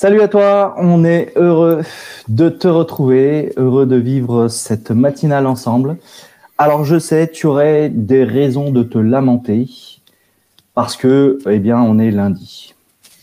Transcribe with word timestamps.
Salut 0.00 0.22
à 0.22 0.28
toi, 0.28 0.76
on 0.78 1.04
est 1.04 1.30
heureux 1.36 1.82
de 2.26 2.48
te 2.48 2.66
retrouver, 2.66 3.52
heureux 3.58 3.84
de 3.84 3.96
vivre 3.96 4.48
cette 4.48 4.92
matinale 4.92 5.46
ensemble. 5.46 5.98
Alors 6.56 6.86
je 6.86 6.98
sais, 6.98 7.28
tu 7.28 7.46
aurais 7.46 7.90
des 7.90 8.24
raisons 8.24 8.70
de 8.70 8.82
te 8.82 8.96
lamenter 8.96 9.68
parce 10.72 10.96
que, 10.96 11.36
eh 11.46 11.58
bien, 11.58 11.78
on 11.82 11.98
est 11.98 12.10
lundi. 12.10 12.74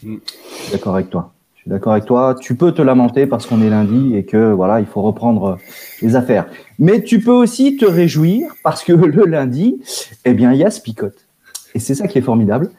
Je 0.04 0.08
suis 0.08 0.72
d'accord 0.72 0.94
avec 0.94 1.10
toi. 1.10 1.34
Je 1.56 1.62
suis 1.62 1.70
d'accord 1.72 1.94
avec 1.94 2.06
toi. 2.06 2.36
Tu 2.40 2.54
peux 2.54 2.72
te 2.72 2.84
lamenter 2.84 3.26
parce 3.26 3.48
qu'on 3.48 3.64
est 3.64 3.72
lundi 3.72 4.16
et 4.16 4.23
que 4.23 4.52
voilà, 4.52 4.80
il 4.80 4.86
faut 4.86 5.02
reprendre 5.02 5.58
les 6.04 6.16
affaires. 6.16 6.46
Mais 6.78 7.02
tu 7.02 7.22
peux 7.22 7.32
aussi 7.32 7.76
te 7.78 7.88
réjouir 7.88 8.52
parce 8.64 8.84
que 8.84 8.94
le 8.94 9.26
lundi, 9.26 9.82
eh 10.26 10.36
bien, 10.36 10.54
il 10.54 10.60
y 10.60 10.64
a 10.64 10.70
Spicote. 10.70 11.26
Et 11.73 11.80
c'est 11.80 11.96
ça 11.96 12.08
qui 12.08 12.20
est 12.20 12.22
formidable. 12.22 12.70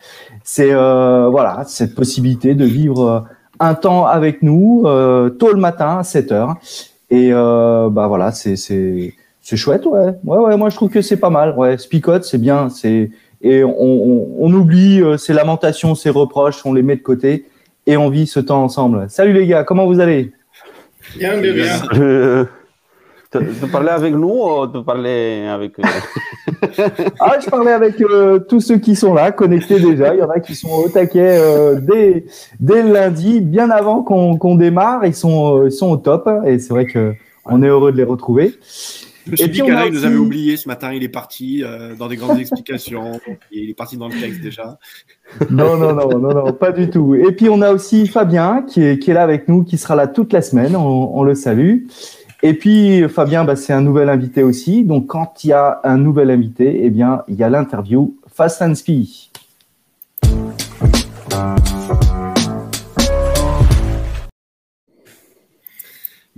C'est 0.45 0.73
euh, 0.73 1.29
voilà, 1.31 1.65
cette 1.67 1.97
possibilité 1.97 2.55
de 2.55 2.65
vivre 2.65 3.27
un 3.61 3.75
temps 3.75 4.07
avec 4.07 4.43
nous 4.43 4.83
euh, 4.87 5.31
tôt 5.31 5.53
le 5.53 5.61
matin, 5.61 6.03
7 6.03 6.33
heures. 6.33 6.57
Et 7.11 7.31
euh, 7.33 7.89
bah 7.91 8.07
voilà, 8.07 8.33
c'est 8.33 8.57
c'est 8.57 9.15
c'est 9.41 9.57
chouette, 9.57 9.87
ouais. 9.87 10.15
Ouais 10.25 10.39
ouais, 10.39 10.57
moi 10.57 10.69
je 10.69 10.77
trouve 10.77 10.91
que 10.91 11.01
c'est 11.03 11.17
pas 11.17 11.31
mal. 11.31 11.55
Ouais, 11.57 11.79
Spicote, 11.79 12.25
c'est 12.25 12.39
bien, 12.39 12.69
c'est 12.69 13.11
et 13.41 13.63
on, 13.65 13.71
on, 13.79 14.29
on 14.39 14.53
oublie 14.53 15.01
euh, 15.01 15.17
ces 15.17 15.33
lamentations, 15.33 15.95
ces 15.95 16.11
reproches, 16.11 16.67
on 16.67 16.73
les 16.73 16.83
met 16.83 16.97
de 16.97 17.03
côté 17.03 17.47
et 17.87 17.97
on 17.97 18.09
vit 18.11 18.27
ce 18.27 18.41
temps 18.41 18.63
ensemble. 18.63 19.07
Salut 19.09 19.33
les 19.33 19.47
gars, 19.47 19.65
comment 19.65 19.87
vous 19.87 20.01
allez? 20.01 20.33
Bien, 21.17 21.39
bien, 21.41 21.55
bien. 21.55 22.49
Tu 23.31 23.39
tu 23.61 23.67
parlais 23.71 23.91
avec 23.91 24.15
nous 24.15 24.29
ou 24.43 24.67
tu 24.69 24.83
parlais 24.83 25.47
avec. 25.49 25.79
euh, 25.79 25.83
Ah, 27.21 27.37
je 27.43 27.49
parlais 27.51 27.73
avec 27.73 28.01
euh, 28.01 28.39
tous 28.39 28.61
ceux 28.61 28.79
qui 28.79 28.97
sont 28.97 29.13
là, 29.13 29.33
connectés 29.33 29.79
déjà. 29.81 30.15
Il 30.15 30.21
y 30.21 30.23
en 30.23 30.31
a 30.31 30.41
qui 30.41 30.55
sont 30.55 30.71
au 30.71 30.89
taquet 30.89 31.37
euh, 31.39 31.79
dès, 31.81 32.25
dès 32.59 32.83
le 32.83 32.93
lundi, 32.93 33.41
bien 33.41 33.71
avant 33.71 34.03
qu'on 34.03 34.37
qu'on 34.39 34.55
démarre. 34.55 35.05
Ils 35.05 35.15
sont, 35.15 35.59
euh, 35.59 35.67
ils 35.67 35.73
sont 35.73 35.91
au 35.91 35.97
top. 35.99 36.29
Et 36.47 36.59
c'est 36.59 36.71
vrai 36.73 36.87
que 36.87 37.13
on 37.45 37.63
est 37.63 37.69
heureux 37.69 37.93
de 37.93 37.99
les 37.99 38.05
retrouver. 38.05 38.55
Je 39.27 39.33
me 39.33 39.37
suis 39.37 39.45
Et 39.45 39.49
dit 39.49 39.61
puis, 39.61 39.63
on 39.63 39.67
a 39.67 39.69
qu'Alain 39.81 39.87
il 39.89 39.93
nous 39.93 40.05
avait 40.07 40.17
oublié 40.17 40.57
ce 40.57 40.67
matin, 40.67 40.91
il 40.95 41.03
est 41.05 41.11
parti 41.11 41.63
euh, 41.63 41.95
dans 41.95 42.09
des 42.09 42.17
grandes 42.17 42.39
explications, 42.39 43.21
il 43.53 43.69
est 43.69 43.75
parti 43.75 43.99
dans 43.99 44.09
le 44.09 44.19
texte 44.19 44.41
déjà. 44.41 44.79
Non, 45.51 45.77
non, 45.77 45.93
non, 45.93 46.19
non, 46.19 46.33
non, 46.33 46.53
pas 46.55 46.73
du 46.73 46.89
tout. 46.89 47.15
Et 47.15 47.33
puis 47.33 47.51
on 47.51 47.61
a 47.61 47.71
aussi 47.73 48.07
Fabien 48.07 48.63
qui 48.67 48.83
est, 48.83 48.99
qui 48.99 49.11
est 49.11 49.15
là 49.15 49.23
avec 49.23 49.47
nous, 49.47 49.65
qui 49.65 49.77
sera 49.77 49.95
là 49.97 50.07
toute 50.07 50.33
la 50.33 50.41
semaine. 50.41 50.75
On, 50.75 51.11
on 51.15 51.23
le 51.25 51.35
salue. 51.35 51.81
Et 52.43 52.55
puis 52.55 53.09
Fabien, 53.09 53.45
bah, 53.45 53.57
c'est 53.57 53.73
un 53.73 53.81
nouvel 53.81 54.09
invité 54.09 54.43
aussi. 54.43 54.85
Donc 54.85 55.09
quand 55.09 55.45
il 55.45 55.49
y 55.49 55.53
a 55.53 55.81
un 55.85 55.97
nouvel 55.97 56.31
invité, 56.31 56.85
eh 56.85 56.91
bien 56.91 57.23
il 57.29 57.35
y 57.35 57.43
a 57.43 57.49
l'interview 57.49 58.15
Fast 58.33 58.63
and 58.63 58.75
Spee. 58.75 59.31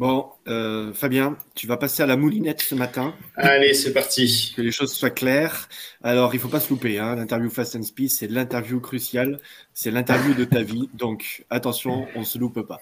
Bon, 0.00 0.30
euh, 0.48 0.94
Fabien, 0.94 1.36
tu 1.54 1.66
vas 1.66 1.76
passer 1.76 2.02
à 2.02 2.06
la 2.06 2.16
moulinette 2.16 2.62
ce 2.62 2.74
matin, 2.74 3.14
Allez, 3.36 3.74
c'est 3.74 3.92
parti. 3.92 4.54
que 4.56 4.62
les 4.62 4.72
choses 4.72 4.94
soient 4.94 5.10
claires. 5.10 5.68
Alors, 6.02 6.32
il 6.34 6.40
faut 6.40 6.48
pas 6.48 6.58
se 6.58 6.70
louper, 6.70 6.98
hein. 6.98 7.16
l'interview 7.16 7.50
Fast 7.50 7.76
and 7.76 7.82
Speed, 7.82 8.08
c'est 8.08 8.26
l'interview 8.26 8.80
cruciale, 8.80 9.40
c'est 9.74 9.90
l'interview 9.90 10.32
de 10.32 10.44
ta 10.44 10.62
vie, 10.62 10.88
donc 10.94 11.44
attention, 11.50 12.06
on 12.16 12.24
se 12.24 12.38
loupe 12.38 12.62
pas. 12.62 12.78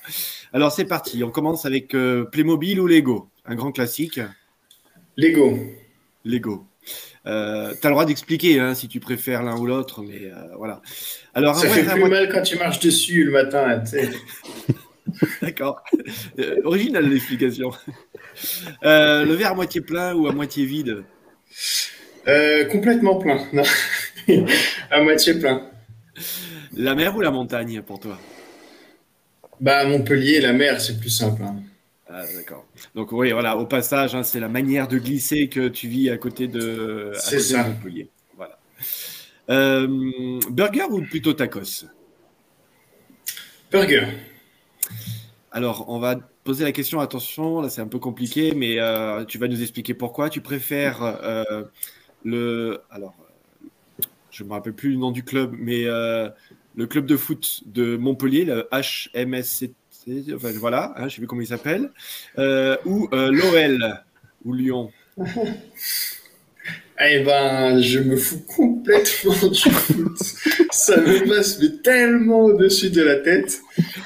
Alors, 0.53 0.71
c'est 0.71 0.84
parti, 0.84 1.25
on 1.25 1.31
commence 1.33 1.67
avec 1.67 1.93
euh, 1.97 2.23
Playmobil 2.23 2.79
ou 2.79 2.87
Lego, 2.87 3.29
un 3.47 3.56
grand 3.56 3.73
classique, 3.73 4.21
Lego. 5.17 5.59
Lego. 6.25 6.67
Euh, 7.27 7.75
tu 7.81 7.85
as 7.85 7.91
le 7.91 7.95
droit 7.95 8.05
d'expliquer 8.05 8.61
hein, 8.61 8.77
si 8.77 8.87
tu 8.87 9.00
préfères 9.00 9.43
l'un 9.43 9.59
ou 9.59 9.67
l'autre, 9.67 10.03
mais 10.03 10.31
euh, 10.31 10.55
voilà. 10.56 10.83
Alors, 11.35 11.56
un 11.56 11.62
Ça 11.62 11.67
vrai, 11.67 11.83
fait 11.83 11.91
un 11.91 11.95
plus 11.95 12.09
mal 12.09 12.29
quand 12.33 12.43
tu 12.43 12.56
marches 12.56 12.79
dessus 12.79 13.25
le 13.25 13.33
matin. 13.33 13.83
D'accord. 15.43 15.83
Euh, 16.39 16.61
original 16.65 17.09
l'explication. 17.09 17.71
Euh, 18.84 19.25
le 19.25 19.34
verre 19.34 19.53
à 19.53 19.55
moitié 19.55 19.81
plein 19.81 20.15
ou 20.15 20.27
à 20.29 20.33
moitié 20.33 20.65
vide 20.65 21.05
Euh, 22.27 22.65
complètement 22.67 23.17
plein. 23.17 23.47
Non. 23.53 23.62
à 24.91 25.03
moitié 25.03 25.34
plein. 25.34 25.71
La 26.73 26.95
mer 26.95 27.15
ou 27.17 27.21
la 27.21 27.31
montagne 27.31 27.83
pour 27.83 28.01
toi? 28.01 28.19
Bah, 29.61 29.84
Montpellier, 29.87 30.41
la 30.41 30.53
mer, 30.53 30.81
c'est 30.81 30.99
plus 30.99 31.11
simple. 31.11 31.43
hein. 31.43 31.56
Ah, 32.09 32.25
d'accord. 32.35 32.67
Donc 32.95 33.12
oui, 33.12 33.33
voilà, 33.33 33.56
au 33.59 33.67
passage, 33.67 34.15
hein, 34.15 34.23
c'est 34.23 34.41
la 34.41 34.49
manière 34.49 34.89
de 34.89 34.99
glisser 34.99 35.49
que 35.49 35.69
tu 35.69 35.89
vis 35.89 36.11
à 36.11 36.17
côté 36.19 36.49
de, 36.49 37.12
à 37.15 37.19
C'est 37.19 37.37
côté 37.37 37.55
de 37.55 37.59
ça. 37.59 37.62
Montpellier. 37.62 38.11
Voilà. 38.37 38.59
Euh, 39.50 40.41
burger 40.50 40.85
ou 40.91 41.03
plutôt 41.03 41.35
tacos? 41.35 41.87
Burger. 43.71 44.06
Alors, 45.51 45.87
on 45.89 45.99
va 45.99 46.17
poser 46.45 46.65
la 46.65 46.73
question, 46.73 47.01
attention, 47.01 47.61
là 47.61 47.71
c'est 47.71 47.81
un 47.81 47.87
peu 47.87 47.99
compliqué, 47.99 48.53
mais 48.55 48.79
euh, 48.79 49.25
tu 49.25 49.39
vas 49.39 49.49
nous 49.49 49.63
expliquer 49.63 49.95
pourquoi. 49.95 50.29
Tu 50.29 50.41
préfères 50.41 51.03
euh, 51.03 51.65
le... 52.25 52.81
Alors, 52.91 53.15
euh, 53.21 54.05
je 54.31 54.45
ne 54.45 54.49
me 54.49 54.55
rappelle 54.55 54.75
plus 54.75 54.91
le 54.91 54.97
nom 54.97 55.11
du 55.11 55.25
club, 55.25 55.55
mais 55.59 55.85
le 55.85 56.87
club 56.87 57.07
de 57.07 57.17
foot 57.17 57.63
de 57.67 57.97
Montpellier, 57.97 58.45
le 58.45 58.69
HMSCT, 58.71 60.35
enfin 60.35 60.53
voilà, 60.53 60.93
hein, 60.97 61.01
je 61.01 61.05
ne 61.05 61.09
sais 61.11 61.17
plus 61.17 61.27
comment 61.27 61.43
il 61.43 61.49
s'appelle, 61.49 61.91
ou 62.85 63.09
l'OL, 63.11 64.05
ou 64.45 64.53
Lyon? 64.53 64.93
Eh 67.01 67.21
ben, 67.21 67.81
je 67.81 68.01
me 68.01 68.17
fous 68.17 68.41
complètement 68.41 69.49
du 69.49 69.71
foot. 69.71 70.19
Ça 70.73 70.97
me 70.97 71.29
passe 71.29 71.61
mais 71.61 71.81
tellement 71.81 72.47
au-dessus 72.47 72.91
de 72.91 73.03
la 73.03 73.17
tête 73.17 73.61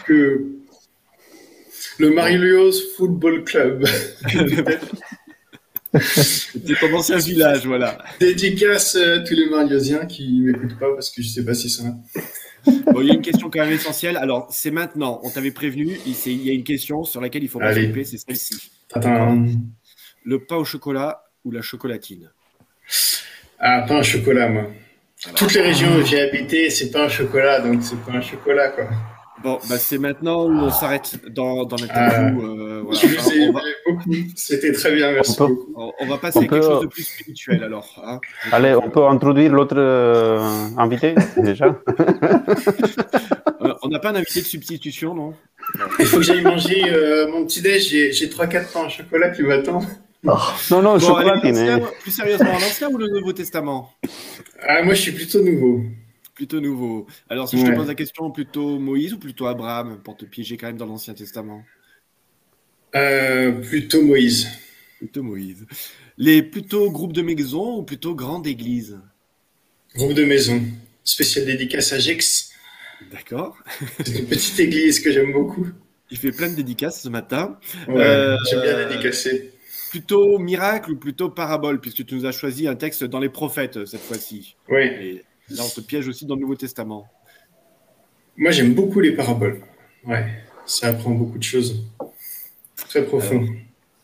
que 0.05 0.62
le 2.03 2.11
Marius 2.11 2.97
Football 2.97 3.45
Club. 3.45 3.87
C'est 6.01 6.81
ton 6.81 6.93
ancien 6.95 7.19
village, 7.19 7.65
voilà. 7.65 7.99
Dédicace 8.19 8.97
à 8.97 9.21
tous 9.21 9.35
les 9.35 9.49
Mariosiens 9.49 10.07
qui 10.07 10.41
m'écoutent 10.41 10.79
pas 10.81 10.93
parce 10.95 11.11
que 11.11 11.23
je 11.23 11.29
sais 11.29 11.45
pas 11.45 11.55
si 11.55 11.71
ça. 11.71 11.85
Bon, 12.65 13.03
il 13.03 13.07
y 13.07 13.11
a 13.13 13.15
une 13.15 13.23
question 13.23 13.51
quand 13.51 13.61
même 13.61 13.73
essentielle. 13.73 14.17
Alors, 14.17 14.49
c'est 14.51 14.73
maintenant, 14.73 15.21
on 15.23 15.31
t'avait 15.31 15.53
prévenu, 15.53 15.97
il 16.05 16.43
y 16.45 16.51
a 16.51 16.53
une 16.53 16.65
question 16.65 17.05
sur 17.05 17.21
laquelle 17.21 17.45
il 17.45 17.49
faut 17.49 17.61
pas 17.61 17.73
s'occuper, 17.73 18.05
c'est 18.05 18.19
celle-ci. 18.19 18.73
Attends. 18.93 19.47
Le 20.25 20.45
pain 20.45 20.57
au 20.57 20.65
chocolat 20.65 21.23
ou 21.45 21.53
la 21.53 21.63
chocolatine? 21.63 22.31
Ah, 23.61 23.85
pain 23.87 24.01
au 24.01 24.03
chocolat, 24.03 24.49
moi. 24.49 24.71
Alors, 25.25 25.37
Toutes 25.37 25.55
les 25.55 25.61
régions 25.61 25.95
où 25.97 26.05
j'ai 26.05 26.21
habité, 26.21 26.69
c'est 26.69 26.91
pas 26.91 27.05
un 27.05 27.09
chocolat, 27.09 27.61
donc 27.61 27.81
c'est 27.83 28.01
pas 28.01 28.13
un 28.13 28.21
chocolat, 28.21 28.71
quoi. 28.71 28.89
Bon, 29.43 29.59
bah, 29.69 29.79
c'est 29.79 29.99
maintenant 29.99 30.45
où 30.47 30.51
on 30.53 30.71
s'arrête 30.71 31.19
dans, 31.31 31.65
dans 31.65 31.77
l'interview. 31.77 32.43
euh, 32.43 32.83
voilà. 32.85 33.01
Je 33.01 33.07
vous 33.09 33.31
ai 33.33 33.49
on, 33.49 33.53
va, 33.53 33.61
beaucoup. 33.87 34.05
C'était 34.37 34.73
très 34.73 34.95
bien, 34.95 35.13
merci 35.13 35.33
On 35.33 35.47
peut- 35.47 35.55
beaucoup. 35.55 35.95
on- 36.01 36.07
va 36.07 36.19
passer 36.19 36.39
On 36.39 36.43
à 36.43 36.47
quelque 36.47 36.63
chose 36.63 36.83
de 36.83 36.87
plus 36.87 37.03
spirituel 37.03 37.65
alors. 37.65 38.01
hein. 38.07 38.21
Allez, 38.53 38.75
on 38.75 38.89
peut 38.91 39.05
introduire 39.05 39.53
l'autre 39.53 39.77
euh, 39.79 40.39
invité 40.79 41.15
déjà 41.37 41.67
Euh, 41.67 41.75
on 43.83 43.89
n'a 43.89 43.99
pas 43.99 44.11
un 44.11 44.15
invité 44.17 44.41
de 44.41 44.47
substitution, 44.47 45.15
non? 45.15 45.35
Il 45.99 46.07
faut 46.07 46.17
que 46.19 46.23
j'aille 46.23 46.43
manger 46.43 46.83
euh, 46.89 47.29
mon 47.31 47.45
petit-déj. 47.45 47.89
J'ai- 47.89 48.13
J'ai 48.13 48.29
3-4 48.29 48.73
pains 48.73 48.87
au 48.87 48.89
chocolat 48.89 49.31
qui 49.31 49.43
m'attendent. 49.43 49.85
Non, 50.25 50.35
non, 50.71 50.83
Bon, 50.83 50.89
allez, 50.95 51.01
chocolatine. 51.01 51.51
l'ancien, 51.51 51.77
hein. 51.79 51.91
plus 52.01 52.11
sérieusement, 52.13 52.53
l'Ancien 52.53 52.89
ou 52.91 52.97
le 52.99 53.09
Nouveau 53.09 53.33
Testament? 53.33 53.91
Ah, 54.69 54.83
moi, 54.85 54.95
je 54.95 55.01
suis 55.01 55.13
plutôt 55.13 55.43
nouveau. 55.43 55.81
Plutôt 56.43 56.61
nouveau. 56.61 57.07
Alors, 57.31 57.49
si 57.49 57.57
je 57.57 57.65
te 57.65 57.71
pose 57.71 57.87
la 57.87 57.95
question, 57.95 58.33
plutôt 58.33 58.81
Moïse 58.81 59.15
ou 59.15 59.19
plutôt 59.21 59.47
Abraham, 59.47 60.01
pour 60.03 60.17
te 60.17 60.25
piéger 60.25 60.57
quand 60.57 60.67
même 60.67 60.77
dans 60.77 60.87
l'Ancien 60.87 61.15
Testament 61.15 61.63
Euh, 62.97 63.53
plutôt 63.53 64.03
Moïse. 64.03 64.49
Plutôt 64.99 65.23
Moïse. 65.23 65.65
Les 66.19 66.43
plutôt 66.43 66.91
groupes 66.91 67.13
de 67.13 67.23
maisons 67.23 67.77
ou 67.79 67.83
plutôt 67.85 68.17
grande 68.17 68.49
église 68.49 68.99
Groupe 69.95 70.15
de 70.15 70.25
maison. 70.25 70.61
Spécial 71.05 71.47
dédicace 71.47 71.93
à 71.93 72.01
Gex. 72.01 72.51
D'accord. 73.13 73.57
C'est 74.05 74.19
une 74.19 74.27
petite 74.27 74.59
église 74.59 74.99
que 74.99 75.13
j'aime 75.13 75.33
beaucoup. 75.33 75.69
Il 76.11 76.17
fait 76.19 76.33
plein 76.33 76.51
de 76.51 76.57
dédicaces 76.57 77.03
ce 77.03 77.09
matin. 77.09 77.57
Ouais, 77.87 78.03
Euh, 78.03 78.37
j'aime 78.51 78.63
bien 78.63 78.89
dédicacer. 78.89 79.53
Plutôt 79.91 80.41
miracle 80.41 80.91
ou 80.91 80.97
plutôt 80.97 81.31
parabole, 81.31 81.81
puisque 81.81 82.05
tu 82.05 82.17
nous 82.17 82.27
as 82.27 82.33
choisi 82.33 82.67
un 82.67 82.75
texte 82.75 83.05
dans 83.05 83.21
les 83.21 83.29
prophètes 83.29 83.85
cette 83.87 84.03
fois-ci. 84.03 84.57
Oui, 84.69 84.83
Et 84.83 85.25
là, 85.51 85.63
on 85.65 85.69
te 85.69 85.81
piège 85.81 86.09
aussi 86.09 86.27
dans 86.27 86.35
le 86.35 86.41
Nouveau 86.41 86.57
Testament. 86.57 87.09
moi 88.37 88.51
j'aime 88.51 88.75
beaucoup 88.75 89.01
les 89.01 89.13
paraboles. 89.13 89.61
Ouais, 90.05 90.27
ça 90.67 90.89
apprend 90.89 91.11
beaucoup 91.11 91.39
de 91.39 91.43
choses. 91.43 91.85
Très 92.89 93.05
profond. 93.05 93.47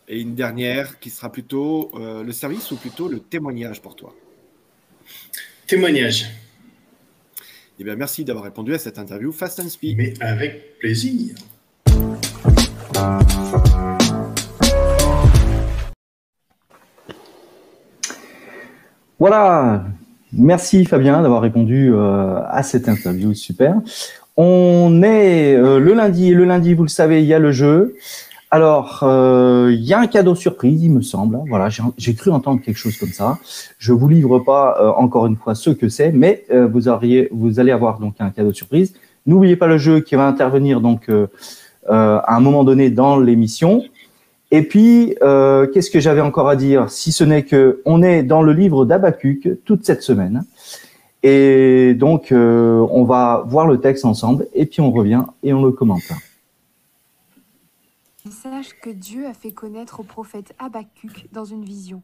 Et 0.08 0.20
une 0.20 0.34
dernière 0.34 0.98
qui 1.00 1.10
sera 1.10 1.30
plutôt 1.30 1.90
euh, 1.94 2.22
le 2.22 2.32
service 2.32 2.70
ou 2.70 2.76
plutôt 2.76 3.08
le 3.08 3.20
témoignage 3.20 3.82
pour 3.82 3.94
toi? 3.94 4.14
Témoignage. 5.66 6.26
Eh 7.78 7.84
bien, 7.84 7.94
merci 7.94 8.24
d'avoir 8.24 8.44
répondu 8.44 8.74
à 8.74 8.78
cette 8.78 8.98
interview 8.98 9.30
Fast 9.32 9.60
and 9.60 9.68
Speed. 9.68 9.98
Mais 9.98 10.14
avec 10.20 10.78
plaisir. 10.78 11.34
Voilà. 19.18 19.84
Merci 20.32 20.84
Fabien 20.84 21.22
d'avoir 21.22 21.40
répondu 21.40 21.90
euh, 21.92 22.40
à 22.48 22.62
cette 22.62 22.88
interview. 22.88 23.32
Super. 23.34 23.76
On 24.36 25.02
est 25.02 25.54
euh, 25.56 25.78
le 25.78 25.94
lundi. 25.94 26.34
Le 26.34 26.44
lundi, 26.44 26.74
vous 26.74 26.82
le 26.82 26.88
savez, 26.88 27.22
il 27.22 27.26
y 27.26 27.34
a 27.34 27.38
le 27.38 27.50
jeu. 27.50 27.96
Alors, 28.50 29.00
euh, 29.02 29.70
il 29.72 29.82
y 29.84 29.92
a 29.92 30.00
un 30.00 30.06
cadeau 30.06 30.34
surprise, 30.34 30.82
il 30.82 30.90
me 30.92 31.02
semble. 31.02 31.38
Voilà, 31.48 31.68
j'ai- 31.98 32.14
cru 32.14 32.30
entendre 32.30 32.60
quelque 32.62 32.76
chose 32.78 32.96
comme 32.96 33.10
ça. 33.10 33.38
Je 33.78 33.92
vous 33.92 34.08
livre 34.08 34.38
pas 34.38 34.94
encore 34.96 35.26
une 35.26 35.36
fois 35.36 35.54
ce 35.54 35.68
que 35.70 35.90
c'est, 35.90 36.12
mais 36.12 36.46
vous 36.50 36.88
auriez, 36.88 37.28
vous 37.30 37.60
allez 37.60 37.72
avoir 37.72 37.98
donc 37.98 38.14
un 38.20 38.30
cadeau 38.30 38.54
surprise. 38.54 38.94
N'oubliez 39.26 39.56
pas 39.56 39.66
le 39.66 39.76
jeu 39.76 40.00
qui 40.00 40.14
va 40.14 40.26
intervenir 40.26 40.80
donc 40.80 41.10
à 41.90 42.34
un 42.34 42.40
moment 42.40 42.64
donné 42.64 42.88
dans 42.88 43.18
l'émission. 43.18 43.82
Et 44.50 44.62
puis, 44.62 45.14
euh, 45.22 45.66
qu'est-ce 45.66 45.90
que 45.90 46.00
j'avais 46.00 46.22
encore 46.22 46.48
à 46.48 46.56
dire 46.56 46.90
Si 46.90 47.12
ce 47.12 47.24
n'est 47.24 47.44
que 47.44 47.82
on 47.84 48.02
est 48.02 48.22
dans 48.22 48.42
le 48.42 48.52
livre 48.52 48.86
d'Abacuc 48.86 49.62
toute 49.64 49.84
cette 49.84 50.02
semaine. 50.02 50.44
Et 51.22 51.94
donc, 51.94 52.32
euh, 52.32 52.86
on 52.90 53.04
va 53.04 53.44
voir 53.46 53.66
le 53.66 53.80
texte 53.80 54.04
ensemble, 54.04 54.46
et 54.54 54.66
puis 54.66 54.80
on 54.80 54.90
revient 54.90 55.24
et 55.42 55.52
on 55.52 55.62
le 55.62 55.72
commente. 55.72 56.02
message 58.24 58.78
que 58.80 58.90
Dieu 58.90 59.26
a 59.26 59.34
fait 59.34 59.52
connaître 59.52 60.00
au 60.00 60.02
prophète 60.02 60.54
Habacuc 60.58 61.28
dans 61.32 61.44
une 61.44 61.64
vision. 61.64 62.02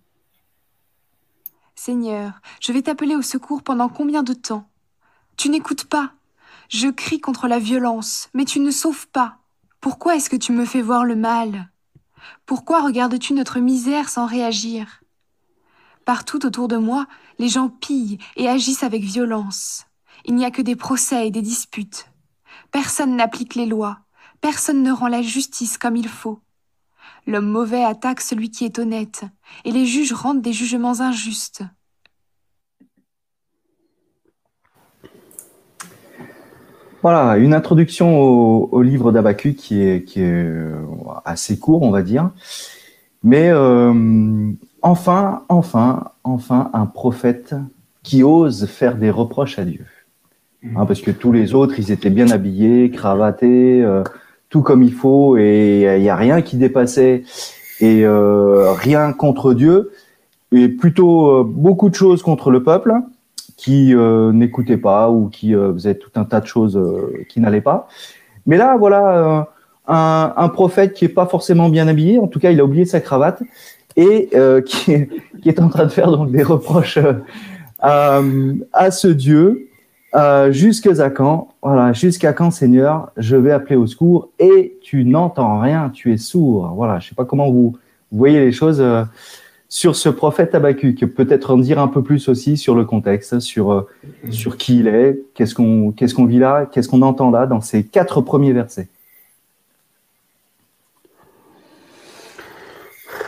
Seigneur, 1.76 2.40
je 2.60 2.72
vais 2.72 2.82
t'appeler 2.82 3.14
au 3.14 3.22
secours 3.22 3.62
pendant 3.62 3.88
combien 3.88 4.22
de 4.22 4.32
temps? 4.32 4.66
Tu 5.36 5.48
n'écoutes 5.48 5.84
pas. 5.84 6.12
Je 6.68 6.88
crie 6.88 7.20
contre 7.20 7.46
la 7.46 7.58
violence, 7.58 8.30
mais 8.32 8.44
tu 8.44 8.60
ne 8.60 8.70
sauves 8.70 9.08
pas. 9.08 9.38
Pourquoi 9.80 10.16
est-ce 10.16 10.30
que 10.30 10.36
tu 10.36 10.52
me 10.52 10.64
fais 10.64 10.82
voir 10.82 11.04
le 11.04 11.16
mal? 11.16 11.68
Pourquoi 12.46 12.82
regardes-tu 12.82 13.32
notre 13.32 13.58
misère 13.58 14.08
sans 14.08 14.26
réagir? 14.26 15.02
Partout 16.04 16.44
autour 16.44 16.68
de 16.68 16.76
moi, 16.76 17.06
les 17.38 17.48
gens 17.48 17.68
pillent 17.68 18.18
et 18.36 18.48
agissent 18.48 18.82
avec 18.82 19.02
violence. 19.02 19.86
Il 20.24 20.34
n'y 20.34 20.44
a 20.44 20.50
que 20.50 20.62
des 20.62 20.76
procès 20.76 21.26
et 21.26 21.30
des 21.30 21.42
disputes. 21.42 22.06
Personne 22.70 23.16
n'applique 23.16 23.54
les 23.54 23.66
lois. 23.66 24.00
Personne 24.40 24.82
ne 24.82 24.92
rend 24.92 25.08
la 25.08 25.22
justice 25.22 25.78
comme 25.78 25.96
il 25.96 26.08
faut. 26.08 26.40
L'homme 27.26 27.48
mauvais 27.48 27.82
attaque 27.82 28.20
celui 28.20 28.50
qui 28.50 28.64
est 28.64 28.78
honnête, 28.78 29.24
et 29.64 29.72
les 29.72 29.86
juges 29.86 30.12
rendent 30.12 30.42
des 30.42 30.52
jugements 30.52 31.00
injustes. 31.00 31.64
Voilà, 37.04 37.36
une 37.36 37.52
introduction 37.52 38.18
au, 38.18 38.70
au 38.72 38.80
livre 38.80 39.12
d'Abacuc 39.12 39.56
qui 39.56 39.82
est, 39.82 40.04
qui 40.04 40.22
est 40.22 40.24
euh, 40.24 40.72
assez 41.26 41.58
court, 41.58 41.82
on 41.82 41.90
va 41.90 42.00
dire. 42.00 42.30
Mais 43.22 43.50
euh, 43.50 43.92
enfin, 44.80 45.42
enfin, 45.50 46.04
enfin, 46.24 46.70
un 46.72 46.86
prophète 46.86 47.54
qui 48.02 48.22
ose 48.22 48.64
faire 48.64 48.96
des 48.96 49.10
reproches 49.10 49.58
à 49.58 49.66
Dieu. 49.66 49.84
Hein, 50.64 50.86
parce 50.86 51.02
que 51.02 51.10
tous 51.10 51.30
les 51.30 51.54
autres, 51.54 51.78
ils 51.78 51.92
étaient 51.92 52.08
bien 52.08 52.30
habillés, 52.30 52.90
cravatés, 52.90 53.82
euh, 53.82 54.02
tout 54.48 54.62
comme 54.62 54.82
il 54.82 54.94
faut, 54.94 55.36
et 55.36 55.82
il 55.98 56.00
n'y 56.00 56.08
a 56.08 56.16
rien 56.16 56.40
qui 56.40 56.56
dépassait, 56.56 57.24
et 57.80 58.06
euh, 58.06 58.72
rien 58.72 59.12
contre 59.12 59.52
Dieu, 59.52 59.92
et 60.52 60.68
plutôt 60.68 61.44
beaucoup 61.44 61.90
de 61.90 61.94
choses 61.94 62.22
contre 62.22 62.50
le 62.50 62.62
peuple 62.62 62.94
qui 63.64 63.94
euh, 63.94 64.30
n'écoutaient 64.32 64.76
pas 64.76 65.08
ou 65.08 65.28
qui 65.28 65.54
euh, 65.54 65.72
faisaient 65.72 65.94
tout 65.94 66.10
un 66.16 66.24
tas 66.24 66.40
de 66.40 66.46
choses 66.46 66.76
euh, 66.76 67.24
qui 67.30 67.40
n'allaient 67.40 67.62
pas. 67.62 67.88
Mais 68.44 68.58
là, 68.58 68.76
voilà 68.76 69.46
euh, 69.88 70.32
un, 70.36 70.48
prophète 70.50 70.92
qui 70.92 71.06
est 71.06 71.08
pas 71.08 71.24
forcément 71.24 71.70
bien 71.70 71.88
habillé, 71.88 72.18
en 72.18 72.26
tout 72.26 72.38
cas, 72.38 72.50
il 72.50 72.60
a 72.60 72.64
oublié 72.64 72.84
sa 72.84 73.00
cravate 73.00 73.42
et 73.96 74.28
euh, 74.34 74.60
qui, 74.66 74.92
est, 74.92 75.60
en 75.60 75.70
train 75.70 75.86
de 75.86 75.90
faire 75.90 76.10
donc 76.10 76.30
des 76.30 76.42
reproches 76.42 76.98
à, 77.80 78.90
ce 78.90 79.08
Dieu. 79.08 79.70
Jusqu'à 80.50 81.08
quand, 81.08 81.48
voilà, 81.62 81.94
jusqu'à 81.94 82.34
quand, 82.34 82.50
Seigneur, 82.50 83.12
je 83.16 83.34
vais 83.34 83.50
appeler 83.50 83.76
au 83.76 83.86
secours 83.86 84.28
et 84.38 84.76
tu 84.82 85.06
n'entends 85.06 85.58
rien, 85.58 85.90
tu 85.92 86.12
es 86.12 86.18
sourd. 86.18 86.70
Voilà, 86.76 86.98
je 86.98 87.08
sais 87.08 87.14
pas 87.14 87.24
comment 87.24 87.50
vous, 87.50 87.78
voyez 88.12 88.40
les 88.40 88.52
choses 88.52 88.84
sur 89.74 89.96
ce 89.96 90.08
prophète 90.08 90.54
Habacuc. 90.54 91.04
Peut-être 91.16 91.52
en 91.52 91.56
dire 91.56 91.80
un 91.80 91.88
peu 91.88 92.00
plus 92.00 92.28
aussi 92.28 92.56
sur 92.56 92.76
le 92.76 92.84
contexte, 92.84 93.40
sur 93.40 93.72
euh, 93.72 93.88
sur 94.30 94.56
qui 94.56 94.78
il 94.78 94.86
est, 94.86 95.18
qu'est-ce 95.34 95.52
qu'on 95.56 96.24
vit 96.26 96.38
là, 96.38 96.66
qu'est-ce 96.66 96.88
qu'on 96.88 97.02
entend 97.02 97.32
là 97.32 97.46
dans 97.46 97.60
ces 97.60 97.82
quatre 97.82 98.20
premiers 98.20 98.52
versets. 98.52 98.86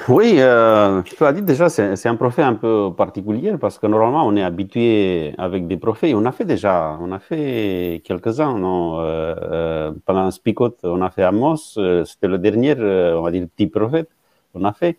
Oui, 0.09 0.37
euh, 0.39 1.03
tu 1.03 1.25
as 1.25 1.33
dit 1.33 1.43
déjà, 1.43 1.69
c'est 1.69 2.07
un 2.07 2.15
prophète 2.15 2.45
un 2.45 2.55
peu 2.55 2.91
particulier 2.97 3.55
parce 3.61 3.77
que 3.81 3.89
normalement, 3.89 4.25
on 4.25 4.37
est 4.37 4.45
habitué 4.45 5.35
avec 5.39 5.67
des 5.67 5.77
prophètes. 5.77 6.15
On 6.15 6.25
a 6.27 6.31
fait 6.31 6.45
déjà, 6.45 6.97
on 7.01 7.11
a 7.11 7.19
fait 7.19 8.03
quelques-uns, 8.05 8.57
non 8.57 9.01
euh, 9.01 9.35
euh, 9.51 9.93
Pendant 10.05 10.31
Spicot, 10.31 10.79
on 10.85 11.03
a 11.03 11.11
fait 11.11 11.25
Amos, 11.25 11.77
euh, 11.79 12.05
c'était 12.05 12.29
le 12.29 12.39
dernier, 12.39 12.77
on 12.79 13.23
va 13.23 13.33
dire, 13.33 13.49
petit 13.57 13.67
prophète, 13.67 14.09
on 14.55 14.65
a 14.65 14.73
fait. 14.73 14.97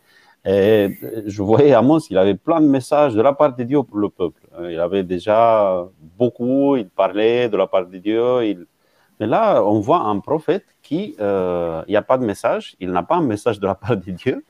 Et 0.48 0.98
je 1.26 1.42
voyais 1.44 1.74
Amos, 1.74 2.00
il 2.10 2.18
avait 2.18 2.36
plein 2.36 2.62
de 2.62 2.68
messages 2.68 3.14
de 3.14 3.22
la 3.22 3.34
part 3.34 3.54
de 3.54 3.64
Dieu 3.64 3.84
pour 3.84 3.98
le 3.98 4.10
peuple. 4.10 4.42
Euh, 4.58 4.72
Il 4.72 4.80
avait 4.80 5.04
déjà 5.04 5.86
beaucoup, 6.18 6.78
il 6.78 6.88
parlait 6.88 7.50
de 7.50 7.58
la 7.58 7.68
part 7.68 7.86
de 7.86 7.98
Dieu. 7.98 8.46
Il... 8.46 8.66
Mais 9.20 9.28
là, 9.28 9.62
on 9.64 9.80
voit 9.82 10.02
un 10.02 10.20
prophète 10.20 10.66
qui, 10.82 11.16
euh, 11.20 11.84
il 11.88 11.92
n'y 11.92 11.98
a 11.98 12.02
pas 12.02 12.18
de 12.18 12.26
message, 12.26 12.76
il 12.80 12.92
n'a 12.92 13.04
pas 13.04 13.16
un 13.16 13.24
message 13.24 13.60
de 13.60 13.68
la 13.68 13.76
part 13.76 13.98
de 13.98 14.12
Dieu 14.12 14.44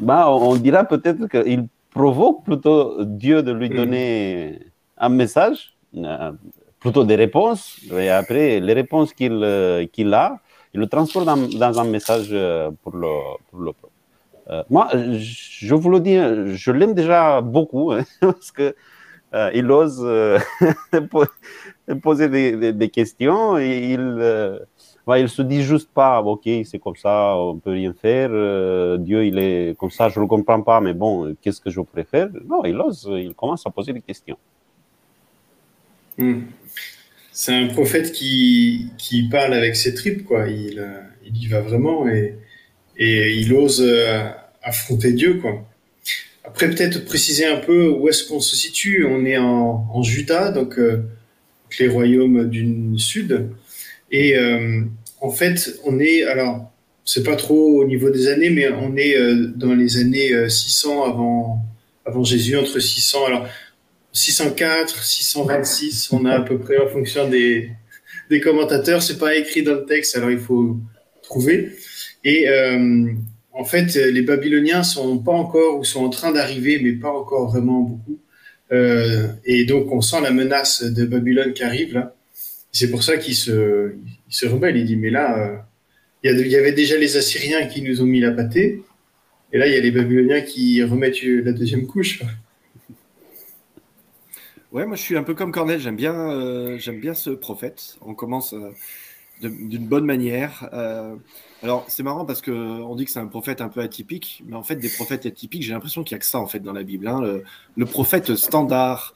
bah, 0.00 0.30
on 0.30 0.56
dira 0.56 0.84
peut-être 0.84 1.26
qu'il 1.26 1.68
provoque 1.90 2.44
plutôt 2.44 3.04
Dieu 3.04 3.42
de 3.42 3.52
lui 3.52 3.68
donner 3.68 4.60
un 4.96 5.08
message, 5.08 5.76
euh, 5.96 6.32
plutôt 6.78 7.04
des 7.04 7.16
réponses, 7.16 7.80
et 7.92 8.08
après, 8.08 8.60
les 8.60 8.72
réponses 8.72 9.12
qu'il 9.12 9.40
euh, 9.42 9.86
qu'il 9.86 10.12
a, 10.14 10.38
il 10.72 10.80
le 10.80 10.86
transforme 10.86 11.24
dans, 11.24 11.58
dans 11.58 11.80
un 11.80 11.84
message 11.84 12.28
euh, 12.32 12.70
pour 12.82 12.96
le, 12.96 13.08
pour 13.50 13.60
le 13.60 13.72
peuple. 13.72 13.89
Euh, 14.50 14.64
moi, 14.68 14.88
je 14.92 15.74
vous 15.74 15.90
le 15.90 16.00
dis, 16.00 16.16
je 16.56 16.72
l'aime 16.72 16.94
déjà 16.94 17.40
beaucoup, 17.40 17.92
hein, 17.92 18.04
parce 18.20 18.50
que 18.50 18.74
euh, 19.32 19.50
il 19.54 19.70
ose 19.70 20.00
euh, 20.02 20.40
po- 21.10 21.24
poser 22.02 22.28
des, 22.28 22.88
questions, 22.88 23.58
et 23.58 23.92
il, 23.92 24.60
Ouais, 25.06 25.22
il 25.22 25.28
se 25.28 25.42
dit 25.42 25.62
juste 25.62 25.88
pas, 25.92 26.20
ok, 26.20 26.48
c'est 26.64 26.78
comme 26.78 26.94
ça, 26.94 27.34
on 27.36 27.58
peut 27.58 27.70
rien 27.70 27.92
faire. 27.94 28.28
Dieu, 28.98 29.24
il 29.24 29.38
est 29.38 29.76
comme 29.78 29.90
ça, 29.90 30.08
je 30.08 30.20
le 30.20 30.26
comprends 30.26 30.60
pas, 30.60 30.80
mais 30.80 30.92
bon, 30.92 31.34
qu'est-ce 31.40 31.60
que 31.60 31.70
je 31.70 31.80
préfère 31.80 32.28
Non, 32.46 32.64
il 32.64 32.78
ose, 32.78 33.10
il 33.16 33.34
commence 33.34 33.66
à 33.66 33.70
poser 33.70 33.92
des 33.92 34.02
questions. 34.02 34.36
Hmm. 36.18 36.42
C'est 37.32 37.54
un 37.54 37.68
prophète 37.68 38.12
qui, 38.12 38.92
qui 38.98 39.28
parle 39.28 39.54
avec 39.54 39.74
ses 39.74 39.94
tripes, 39.94 40.24
quoi. 40.24 40.46
Il, 40.48 40.86
il 41.24 41.42
y 41.42 41.46
va 41.48 41.62
vraiment 41.62 42.06
et, 42.06 42.38
et 42.96 43.32
il 43.36 43.52
ose 43.54 43.82
affronter 44.62 45.12
Dieu, 45.12 45.34
quoi. 45.34 45.66
Après, 46.44 46.68
peut-être 46.70 47.04
préciser 47.04 47.46
un 47.46 47.58
peu 47.58 47.88
où 47.88 48.08
est-ce 48.08 48.24
qu'on 48.24 48.40
se 48.40 48.56
situe. 48.56 49.06
On 49.08 49.24
est 49.24 49.36
en, 49.36 49.86
en 49.92 50.02
Juda, 50.02 50.50
donc 50.50 50.78
euh, 50.78 51.02
les 51.78 51.88
royaumes 51.88 52.48
du 52.48 52.98
sud. 52.98 53.50
Et 54.10 54.36
euh, 54.36 54.82
en 55.20 55.30
fait, 55.30 55.78
on 55.84 56.00
est, 56.00 56.24
alors, 56.24 56.70
c'est 57.04 57.22
pas 57.22 57.36
trop 57.36 57.80
au 57.80 57.86
niveau 57.86 58.10
des 58.10 58.28
années, 58.28 58.50
mais 58.50 58.68
on 58.70 58.96
est 58.96 59.16
euh, 59.16 59.52
dans 59.54 59.74
les 59.74 59.98
années 59.98 60.32
euh, 60.32 60.48
600 60.48 61.04
avant, 61.04 61.64
avant 62.04 62.24
Jésus, 62.24 62.56
entre 62.56 62.78
600. 62.78 63.26
Alors, 63.26 63.46
604, 64.12 65.02
626, 65.02 66.12
on 66.12 66.24
a 66.24 66.32
à 66.32 66.40
peu 66.40 66.58
près 66.58 66.78
en 66.78 66.88
fonction 66.88 67.28
des, 67.28 67.70
des 68.28 68.40
commentateurs. 68.40 69.02
C'est 69.02 69.18
pas 69.18 69.36
écrit 69.36 69.62
dans 69.62 69.74
le 69.74 69.84
texte, 69.84 70.16
alors 70.16 70.30
il 70.30 70.40
faut 70.40 70.76
trouver. 71.22 71.70
Et 72.24 72.46
en 73.52 73.64
fait, 73.64 73.94
les 73.94 74.22
Babyloniens 74.22 74.82
sont 74.82 75.18
pas 75.18 75.32
encore 75.32 75.78
ou 75.78 75.84
sont 75.84 76.04
en 76.04 76.10
train 76.10 76.32
d'arriver, 76.32 76.80
mais 76.82 76.92
pas 76.92 77.10
encore 77.10 77.50
vraiment 77.50 77.80
beaucoup. 77.80 78.18
Euh, 78.72 79.28
et 79.44 79.64
donc, 79.64 79.90
on 79.90 80.00
sent 80.00 80.20
la 80.22 80.30
menace 80.30 80.82
de 80.84 81.04
Babylone 81.04 81.52
qui 81.52 81.62
arrive 81.62 81.94
là. 81.94 82.14
C'est 82.72 82.90
pour 82.90 83.02
ça 83.02 83.16
qu'il 83.16 83.34
se, 83.34 83.92
il 84.28 84.34
se 84.34 84.46
rebelle. 84.46 84.76
Il 84.76 84.84
dit, 84.84 84.96
mais 84.96 85.10
là, 85.10 85.38
euh, 85.38 85.56
il 86.22 86.46
y, 86.48 86.56
avait 86.56 86.72
déjà 86.72 86.96
les 86.96 87.16
Assyriens 87.16 87.66
qui 87.66 87.82
nous 87.82 88.02
ont 88.02 88.06
mis 88.06 88.20
la 88.20 88.30
pâtée, 88.30 88.82
et 89.52 89.58
là, 89.58 89.66
il 89.66 89.74
y 89.74 89.76
a 89.76 89.80
les 89.80 89.90
Babyloniens 89.90 90.42
qui 90.42 90.82
remettent 90.84 91.22
la 91.22 91.52
deuxième 91.52 91.86
couche. 91.86 92.22
Ouais, 94.70 94.86
moi 94.86 94.94
je 94.94 95.02
suis 95.02 95.16
un 95.16 95.24
peu 95.24 95.34
comme 95.34 95.50
Cornel, 95.50 95.80
j'aime 95.80 95.96
bien, 95.96 96.14
euh, 96.30 96.78
j'aime 96.78 97.00
bien 97.00 97.14
ce 97.14 97.30
prophète. 97.30 97.96
On 98.02 98.14
commence 98.14 98.54
euh, 98.54 98.70
d'une 99.40 99.88
bonne 99.88 100.04
manière. 100.04 100.70
Euh, 101.62 101.66
alors 101.66 101.84
c'est 101.88 102.02
marrant 102.02 102.24
parce 102.24 102.40
que 102.40 102.50
on 102.50 102.94
dit 102.94 103.04
que 103.04 103.10
c'est 103.10 103.20
un 103.20 103.26
prophète 103.26 103.60
un 103.60 103.68
peu 103.68 103.80
atypique, 103.80 104.42
mais 104.46 104.56
en 104.56 104.62
fait 104.62 104.76
des 104.76 104.88
prophètes 104.88 105.26
atypiques, 105.26 105.62
j'ai 105.62 105.72
l'impression 105.72 106.04
qu'il 106.04 106.14
y 106.14 106.16
a 106.16 106.18
que 106.18 106.26
ça 106.26 106.38
en 106.38 106.46
fait 106.46 106.60
dans 106.60 106.72
la 106.72 106.82
Bible. 106.82 107.06
Hein. 107.08 107.40
Le, 107.76 107.86
prophète 107.86 108.34
standard 108.36 109.14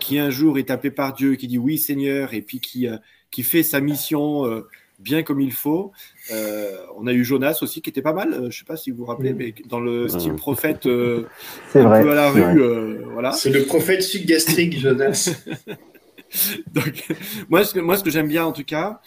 qui 0.00 0.18
un 0.18 0.30
jour 0.30 0.58
est 0.58 0.64
tapé 0.64 0.90
par 0.90 1.12
Dieu, 1.12 1.34
qui 1.34 1.46
dit 1.46 1.58
oui 1.58 1.78
Seigneur, 1.78 2.34
et 2.34 2.42
puis 2.42 2.60
qui 2.60 2.86
qui 3.30 3.42
fait 3.42 3.62
sa 3.62 3.80
mission 3.80 4.62
bien 4.98 5.22
comme 5.22 5.40
il 5.40 5.52
faut. 5.52 5.92
Euh, 6.30 6.76
on 6.96 7.06
a 7.06 7.12
eu 7.12 7.24
Jonas 7.24 7.58
aussi 7.62 7.82
qui 7.82 7.90
était 7.90 8.02
pas 8.02 8.12
mal. 8.12 8.32
Euh, 8.32 8.40
je 8.40 8.44
ne 8.44 8.50
sais 8.50 8.64
pas 8.64 8.76
si 8.76 8.90
vous 8.90 8.98
vous 8.98 9.04
rappelez, 9.04 9.34
mais 9.34 9.54
dans 9.68 9.80
le 9.80 10.08
style 10.08 10.34
prophète 10.34 10.86
euh, 10.86 11.26
un 11.74 11.82
vrai, 11.82 12.02
peu 12.02 12.10
à 12.12 12.14
la 12.14 12.30
rue. 12.30 13.04
voilà. 13.12 13.32
C'est 13.32 13.50
le 13.50 13.64
prophète 13.64 14.02
subgastrique, 14.02 14.78
Jonas. 14.78 15.30
Donc, 16.72 17.06
moi, 17.48 17.64
ce 17.64 17.72
que, 17.72 17.80
moi, 17.80 17.96
ce 17.96 18.04
que 18.04 18.10
j'aime 18.10 18.28
bien 18.28 18.44
en 18.44 18.52
tout 18.52 18.64
cas, 18.64 19.00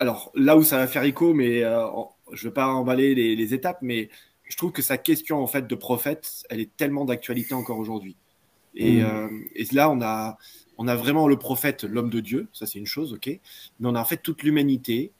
alors 0.00 0.30
là 0.34 0.56
où 0.56 0.62
ça 0.62 0.78
va 0.78 0.86
faire 0.86 1.02
écho, 1.04 1.34
mais 1.34 1.60
je 1.60 1.66
ne 1.66 2.48
veux 2.48 2.52
pas 2.52 2.68
emballer 2.68 3.14
les, 3.14 3.36
les, 3.36 3.54
étapes, 3.54 3.78
mais 3.82 4.08
je 4.44 4.56
trouve 4.56 4.72
que 4.72 4.82
sa 4.82 4.98
question 4.98 5.42
en 5.42 5.46
fait 5.46 5.66
de 5.66 5.74
prophète, 5.74 6.44
elle 6.50 6.60
est 6.60 6.76
tellement 6.76 7.04
d'actualité 7.04 7.54
encore 7.54 7.78
aujourd'hui. 7.78 8.16
Et, 8.74 9.02
mm. 9.02 9.44
et, 9.54 9.66
là, 9.72 9.90
on 9.90 10.00
a, 10.00 10.38
on 10.76 10.88
a 10.88 10.94
vraiment 10.94 11.26
le 11.26 11.36
prophète, 11.36 11.84
l'homme 11.84 12.10
de 12.10 12.20
Dieu, 12.20 12.48
ça 12.52 12.66
c'est 12.66 12.78
une 12.78 12.86
chose, 12.86 13.12
ok, 13.12 13.26
mais 13.26 13.88
on 13.88 13.94
a 13.94 14.00
en 14.00 14.04
fait 14.04 14.18
toute 14.18 14.42
l'humanité. 14.42 15.12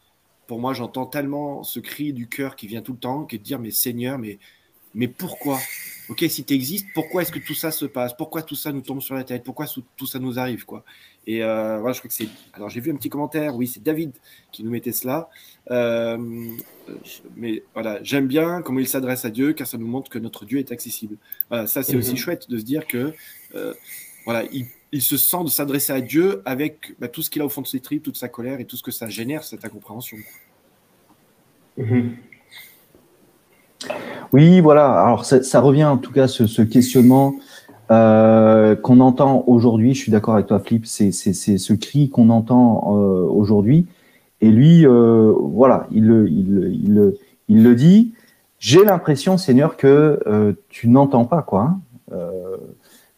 Pour 0.47 0.61
moi, 0.61 0.73
j'entends 0.73 1.05
tellement 1.05 1.63
ce 1.63 1.79
cri 1.79 2.15
du 2.15 2.27
cœur 2.27 2.57
qui 2.57 2.67
vient 2.67 2.81
tout 2.81 2.93
le 2.93 2.99
temps, 2.99 3.25
qui 3.25 3.37
est 3.37 3.39
de 3.39 3.45
dire, 3.45 3.59
mais 3.59 3.71
Seigneur, 3.71 4.19
mais, 4.19 4.39
mais 4.95 5.07
pourquoi? 5.07 5.59
Ok, 6.09 6.25
si 6.31 6.43
tu 6.43 6.55
existes, 6.55 6.87
pourquoi 6.95 7.21
est-ce 7.21 7.33
que 7.33 7.39
tout 7.39 7.55
ça 7.55 7.71
se 7.71 7.85
passe? 7.85 8.17
Pourquoi 8.17 8.43
tout 8.43 8.55
ça 8.55 8.73
nous 8.73 8.81
tombe 8.81 9.03
sur 9.03 9.15
la 9.15 9.25
tête? 9.25 9.45
Pourquoi 9.45 9.67
tout 9.97 10.07
ça 10.07 10.19
nous 10.19 10.39
arrive 10.39 10.65
quoi? 10.65 10.85
Et 11.29 11.45
euh, 11.45 11.79
voilà, 11.79 11.93
je 11.93 11.99
crois 11.99 12.09
que 12.09 12.15
c'est. 12.15 12.29
Alors 12.55 12.71
j'ai 12.71 12.81
vu 12.81 12.91
un 12.91 12.97
petit 12.97 13.11
commentaire, 13.11 13.55
oui, 13.55 13.67
c'est 13.67 13.83
David 13.83 14.13
qui 14.51 14.65
nous 14.65 14.71
mettait 14.71 14.93
cela. 14.93 15.29
Euh, 15.71 16.17
mais 17.37 17.63
voilà, 17.75 18.03
j'aime 18.03 18.27
bien 18.27 18.63
comment 18.63 18.81
il 18.81 18.89
s'adresse 18.89 19.27
à 19.27 19.31
Dieu, 19.31 19.53
car 19.53 19.67
ça 19.67 19.77
nous 19.77 19.87
montre 19.87 20.11
que 20.11 20.19
notre 20.19 20.47
Dieu 20.47 20.59
est 20.59 20.73
accessible. 20.73 21.19
Voilà, 21.51 21.67
ça 21.67 21.83
c'est 21.83 21.97
aussi 21.97 22.13
mhm. 22.13 22.17
chouette 22.17 22.49
de 22.49 22.59
se 22.59 22.65
dire 22.65 22.87
que 22.87 23.13
euh, 23.55 23.75
voilà, 24.25 24.45
il 24.53 24.65
il 24.91 25.03
se 25.03 25.19
sent 25.19 25.45
de 25.45 25.51
s'adresser 25.51 25.93
à 25.93 26.01
Dieu 26.01 26.41
avec 26.47 26.95
bah, 26.99 27.09
tout 27.09 27.21
ce 27.21 27.29
qu'il 27.29 27.43
a 27.43 27.45
au 27.45 27.51
fond 27.51 27.61
de 27.61 27.67
ses 27.67 27.81
tripes, 27.81 28.03
toute 28.03 28.17
sa 28.17 28.31
colère 28.31 28.59
et 28.59 28.65
tout 28.65 28.79
ce 28.79 28.83
que 28.83 28.91
ça 28.91 29.11
génère, 29.11 29.45
cette 29.45 29.63
incompréhension. 29.67 30.17
Mhm. 31.77 32.17
Oui, 34.33 34.61
voilà. 34.61 35.03
Alors 35.03 35.27
ça, 35.27 35.61
revient 35.61 35.85
en 35.85 35.99
tout 35.99 36.11
cas 36.11 36.27
ce, 36.27 36.47
ce 36.47 36.63
questionnement 36.63 37.35
euh, 37.91 38.77
qu'on 38.77 39.01
entend 39.01 39.45
aujourd'hui. 39.47 39.95
Je 39.95 40.01
suis 40.01 40.13
d'accord 40.13 40.35
avec 40.35 40.47
toi, 40.47 40.59
Flip. 40.59 40.87
C'est 40.87 41.13
ce 41.13 41.73
cri 41.73 42.11
qu'on 42.11 42.31
entend 42.31 42.95
euh, 42.95 43.27
aujourd'hui. 43.27 43.87
Et 44.41 44.51
lui, 44.51 44.87
euh, 44.87 45.33
voilà, 45.39 45.87
il, 45.91 46.07
il, 46.29 47.15
il, 47.49 47.63
le 47.63 47.75
dit. 47.75 48.13
J'ai 48.59 48.85
l'impression, 48.85 49.37
Seigneur, 49.37 49.77
que 49.77 50.57
tu 50.69 50.89
n'entends 50.89 51.25
pas 51.25 51.43
quoi. 51.43 51.63
Hein 51.63 51.81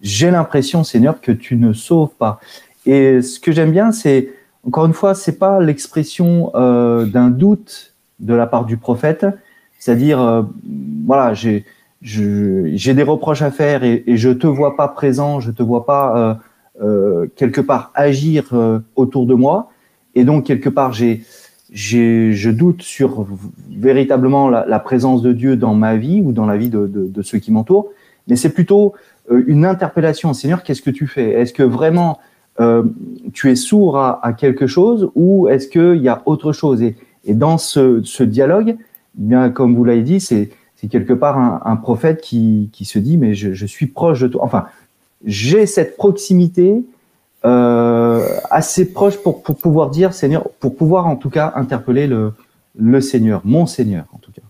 j'ai 0.01 0.31
l'impression, 0.31 0.85
Seigneur, 0.85 1.21
que 1.21 1.33
tu 1.33 1.57
ne 1.57 1.73
sauves 1.73 2.15
pas. 2.19 2.41
Et 2.87 3.23
ce 3.23 3.39
que 3.39 3.53
j'aime 3.53 3.73
bien, 3.73 3.93
c'est, 3.93 4.31
encore 4.67 4.87
une 4.87 4.95
fois, 4.95 5.15
c'est 5.15 5.39
pas 5.39 5.61
l'expression 5.61 6.51
euh, 6.55 7.05
d'un 7.05 7.31
doute 7.31 7.95
de 8.19 8.35
la 8.35 8.47
part 8.47 8.65
du 8.65 8.77
prophète, 8.77 9.27
c'est-à-dire, 9.79 10.21
euh, 10.21 10.43
voilà, 11.07 11.35
j'ai 11.35 11.65
j'ai 12.03 12.95
des 12.95 13.03
reproches 13.03 13.43
à 13.43 13.51
faire 13.51 13.85
et, 13.85 14.05
et, 14.07 14.17
je 14.17 14.31
te 14.31 14.47
vois 14.47 14.77
pas 14.77 14.89
présent, 14.89 15.41
je 15.41 15.51
te 15.51 15.63
vois 15.63 15.85
pas 15.85 16.17
euh, 16.17 16.35
euh 16.83 17.27
quelque 17.37 17.61
part 17.61 17.91
agir 17.95 18.49
euh, 18.53 18.79
autour 18.97 19.27
de 19.27 19.35
moi, 19.35 19.71
et 20.15 20.25
donc 20.25 20.47
quelque 20.47 20.69
part 20.71 20.93
j'ai 20.93 21.23
je 21.73 22.51
doute 22.51 22.83
sur 22.83 23.27
véritablement 23.71 24.49
la, 24.49 24.67
la, 24.67 24.81
présence 24.81 25.23
de 25.23 25.33
Dieu 25.33 25.57
dans 25.57 25.75
ma 25.75 25.97
vie 25.97 26.21
ou 26.21 26.33
dans 26.33 26.47
la 26.47 26.57
vie 26.57 26.69
de, 26.69 26.87
de, 26.87 27.07
de 27.07 27.23
ceux 27.23 27.39
qui 27.39 27.53
m'entourent, 27.53 27.91
mais 28.27 28.37
c'est 28.37 28.53
plutôt 28.53 28.95
euh, 29.31 29.45
une 29.47 29.65
interpellation, 29.65 30.33
Seigneur, 30.33 30.63
qu'est-ce 30.63 30.83
que 30.83 30.91
tu 30.91 31.07
fais? 31.07 31.31
Est-ce 31.31 31.53
que 31.53 31.63
vraiment 31.63 32.19
euh, 32.61 32.85
tu 33.33 33.51
es 33.51 33.57
sourd 33.57 33.99
à, 33.99 34.33
quelque 34.37 34.67
chose 34.67 35.11
ou 35.15 35.49
est-ce 35.49 35.69
qu'il 35.69 36.03
y 36.03 36.09
a 36.09 36.23
autre 36.27 36.53
chose? 36.53 36.83
Et, 36.83 36.95
dans 37.35 37.59
ce, 37.59 38.23
dialogue, 38.23 38.77
bien 39.15 39.51
comme 39.51 39.75
vous 39.75 39.85
l'avez 39.85 40.03
dit, 40.03 40.21
c'est 40.21 40.51
quelque 40.89 41.13
part 41.13 41.67
un, 41.67 41.77
prophète 41.77 42.21
qui, 42.21 42.71
se 42.83 42.99
dit 42.99 43.17
mais 43.19 43.35
je, 43.35 43.67
suis 43.67 43.87
proche 43.87 44.21
de 44.21 44.29
toi. 44.29 44.45
Enfin, 44.45 44.67
j'ai 45.25 45.67
cette 45.67 45.97
proximité 45.97 46.83
euh, 47.45 48.27
assez 48.51 48.93
proche 48.93 49.17
pour, 49.19 49.43
pouvoir 49.43 49.91
dire 49.91 50.15
Seigneur, 50.15 50.49
pour 50.61 50.77
pouvoir 50.77 51.07
en 51.07 51.17
tout 51.17 51.31
cas 51.31 51.53
interpeller 51.57 52.07
le, 52.07 52.33
le 52.77 53.01
Seigneur, 53.01 53.43
mon 53.45 53.67
Seigneur 53.67 54.07
en 54.13 54.19
tout 54.19 54.33
cas. 54.33 54.43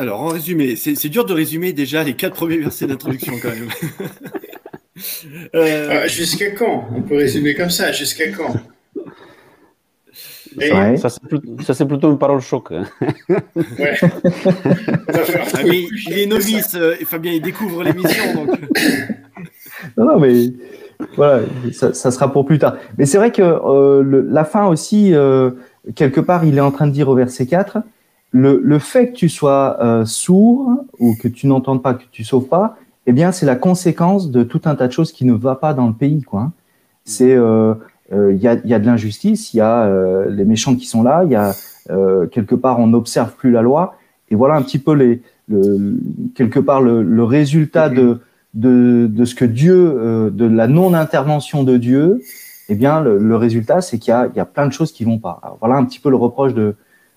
Alors, 0.00 0.22
en 0.22 0.28
résumé, 0.28 0.76
c'est 0.76 1.10
dur 1.10 1.26
de 1.26 1.34
résumer 1.34 1.74
déjà 1.74 2.02
les 2.02 2.14
quatre 2.14 2.34
premiers 2.34 2.56
versets 2.56 2.86
d'introduction 2.86 3.34
quand 3.42 3.50
même. 3.50 3.68
Euh, 5.54 6.02
ah, 6.04 6.06
jusqu'à 6.06 6.50
quand? 6.50 6.88
On 6.94 7.02
peut 7.02 7.16
résumer 7.16 7.54
comme 7.54 7.70
ça, 7.70 7.92
jusqu'à 7.92 8.30
quand? 8.30 8.54
Ça, 10.98 11.08
c'est 11.74 11.86
plutôt, 11.86 12.10
une 12.10 12.18
parole 12.18 12.40
choc. 12.40 12.72
Hein. 12.72 12.84
ouais. 13.78 13.98
ah, 15.14 15.62
mais 15.64 15.84
il 16.08 16.18
est 16.18 16.26
novice, 16.26 16.74
euh, 16.74 16.96
Fabien, 17.04 17.32
il 17.32 17.42
découvre 17.42 17.84
l'émission. 17.84 18.34
Donc... 18.34 18.58
non, 19.96 20.06
non, 20.06 20.18
mais 20.18 20.52
voilà, 21.16 21.42
ça, 21.72 21.92
sera 21.92 22.32
pour 22.32 22.44
plus 22.46 22.58
tard. 22.58 22.76
Mais 22.98 23.06
c'est 23.06 23.18
vrai 23.18 23.30
que 23.30 23.42
euh, 23.42 24.24
la 24.28 24.44
fin 24.44 24.66
aussi, 24.66 25.14
quelque 25.94 26.20
part, 26.20 26.44
il 26.44 26.58
est 26.58 26.62
en 26.62 26.72
train 26.72 26.86
de 26.86 26.92
dire 26.92 27.08
au 27.08 27.14
verset 27.14 27.46
4 27.46 27.78
le, 28.32 28.78
fait 28.78 29.10
que 29.10 29.16
tu 29.16 29.28
sois 29.28 29.78
euh, 29.80 30.04
sourd 30.04 30.84
ou 30.98 31.16
que 31.16 31.28
tu 31.28 31.46
n'entendes 31.46 31.82
pas, 31.82 31.94
que 31.94 32.04
tu 32.10 32.24
sauves 32.24 32.46
pas, 32.46 32.76
eh 33.06 33.12
bien, 33.12 33.32
c'est 33.32 33.46
la 33.46 33.56
conséquence 33.56 34.30
de 34.30 34.42
tout 34.42 34.60
un 34.64 34.74
tas 34.74 34.86
de 34.86 34.92
choses 34.92 35.12
qui 35.12 35.24
ne 35.24 35.32
va 35.32 35.54
pas 35.54 35.74
dans 35.74 35.88
le 35.88 35.94
pays, 35.94 36.22
quoi. 36.22 36.52
C'est, 37.04 37.34
euh, 37.34 37.74
euh, 38.12 38.32
il 38.32 38.40
y, 38.40 38.48
a, 38.48 38.54
y, 38.64 38.74
a, 38.74 38.78
de 38.78 38.86
l'injustice, 38.86 39.54
il 39.54 39.58
y 39.58 39.60
a 39.60 39.90
les 40.28 40.44
méchants 40.44 40.76
qui 40.76 40.86
sont 40.86 41.02
là, 41.02 41.24
il 41.24 41.30
y 41.30 41.36
a 41.36 41.52
quelque 42.30 42.54
part 42.54 42.78
on 42.78 42.86
n'observe 42.88 43.34
plus 43.34 43.50
la 43.50 43.62
loi, 43.62 43.96
et 44.30 44.36
voilà 44.36 44.54
un 44.54 44.62
petit 44.62 44.78
peu 44.78 44.94
les, 44.94 45.22
le, 45.48 45.98
quelque 46.34 46.60
part 46.60 46.82
le, 46.82 47.24
résultat 47.24 47.88
de, 47.88 48.20
de, 48.54 49.08
de, 49.10 49.24
ce 49.24 49.34
que 49.34 49.44
Dieu, 49.44 50.30
de 50.32 50.46
la 50.46 50.68
non-intervention 50.68 51.64
de 51.64 51.76
Dieu, 51.78 52.20
eh 52.68 52.76
bien, 52.76 53.00
le, 53.00 53.36
résultat, 53.36 53.80
c'est 53.80 53.98
qu'il 53.98 54.14
y 54.14 54.36
y 54.36 54.40
a 54.40 54.44
plein 54.44 54.66
de 54.66 54.72
choses 54.72 54.92
qui 54.92 55.04
vont 55.04 55.18
pas. 55.18 55.58
Voilà 55.60 55.76
un 55.76 55.84
petit 55.84 55.98
peu 55.98 56.10
le 56.10 56.16
reproche 56.16 56.54
de, 56.54 56.76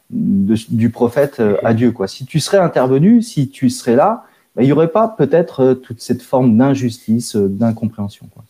du 0.09 0.89
prophète 0.89 1.39
euh, 1.39 1.57
à 1.63 1.73
Dieu. 1.73 1.91
Quoi. 1.91 2.07
Si 2.07 2.25
tu 2.25 2.39
serais 2.39 2.57
intervenu, 2.57 3.21
si 3.21 3.49
tu 3.49 3.69
serais 3.69 3.95
là, 3.95 4.25
il 4.59 4.65
n'y 4.65 4.71
aurait 4.71 4.91
pas 4.91 5.07
peut-être 5.07 5.59
euh, 5.61 5.73
toute 5.73 6.01
cette 6.01 6.21
forme 6.21 6.57
d'injustice, 6.57 7.35
euh, 7.35 7.47
d'incompréhension. 7.47 8.27
Quoi. 8.27 8.43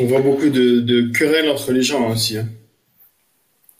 On 0.00 0.06
voit 0.06 0.20
beaucoup 0.20 0.48
de, 0.48 1.12
querelles 1.12 1.48
entre 1.48 1.72
les 1.72 1.82
gens 1.82 2.10
aussi, 2.10 2.38
hein, 2.38 2.48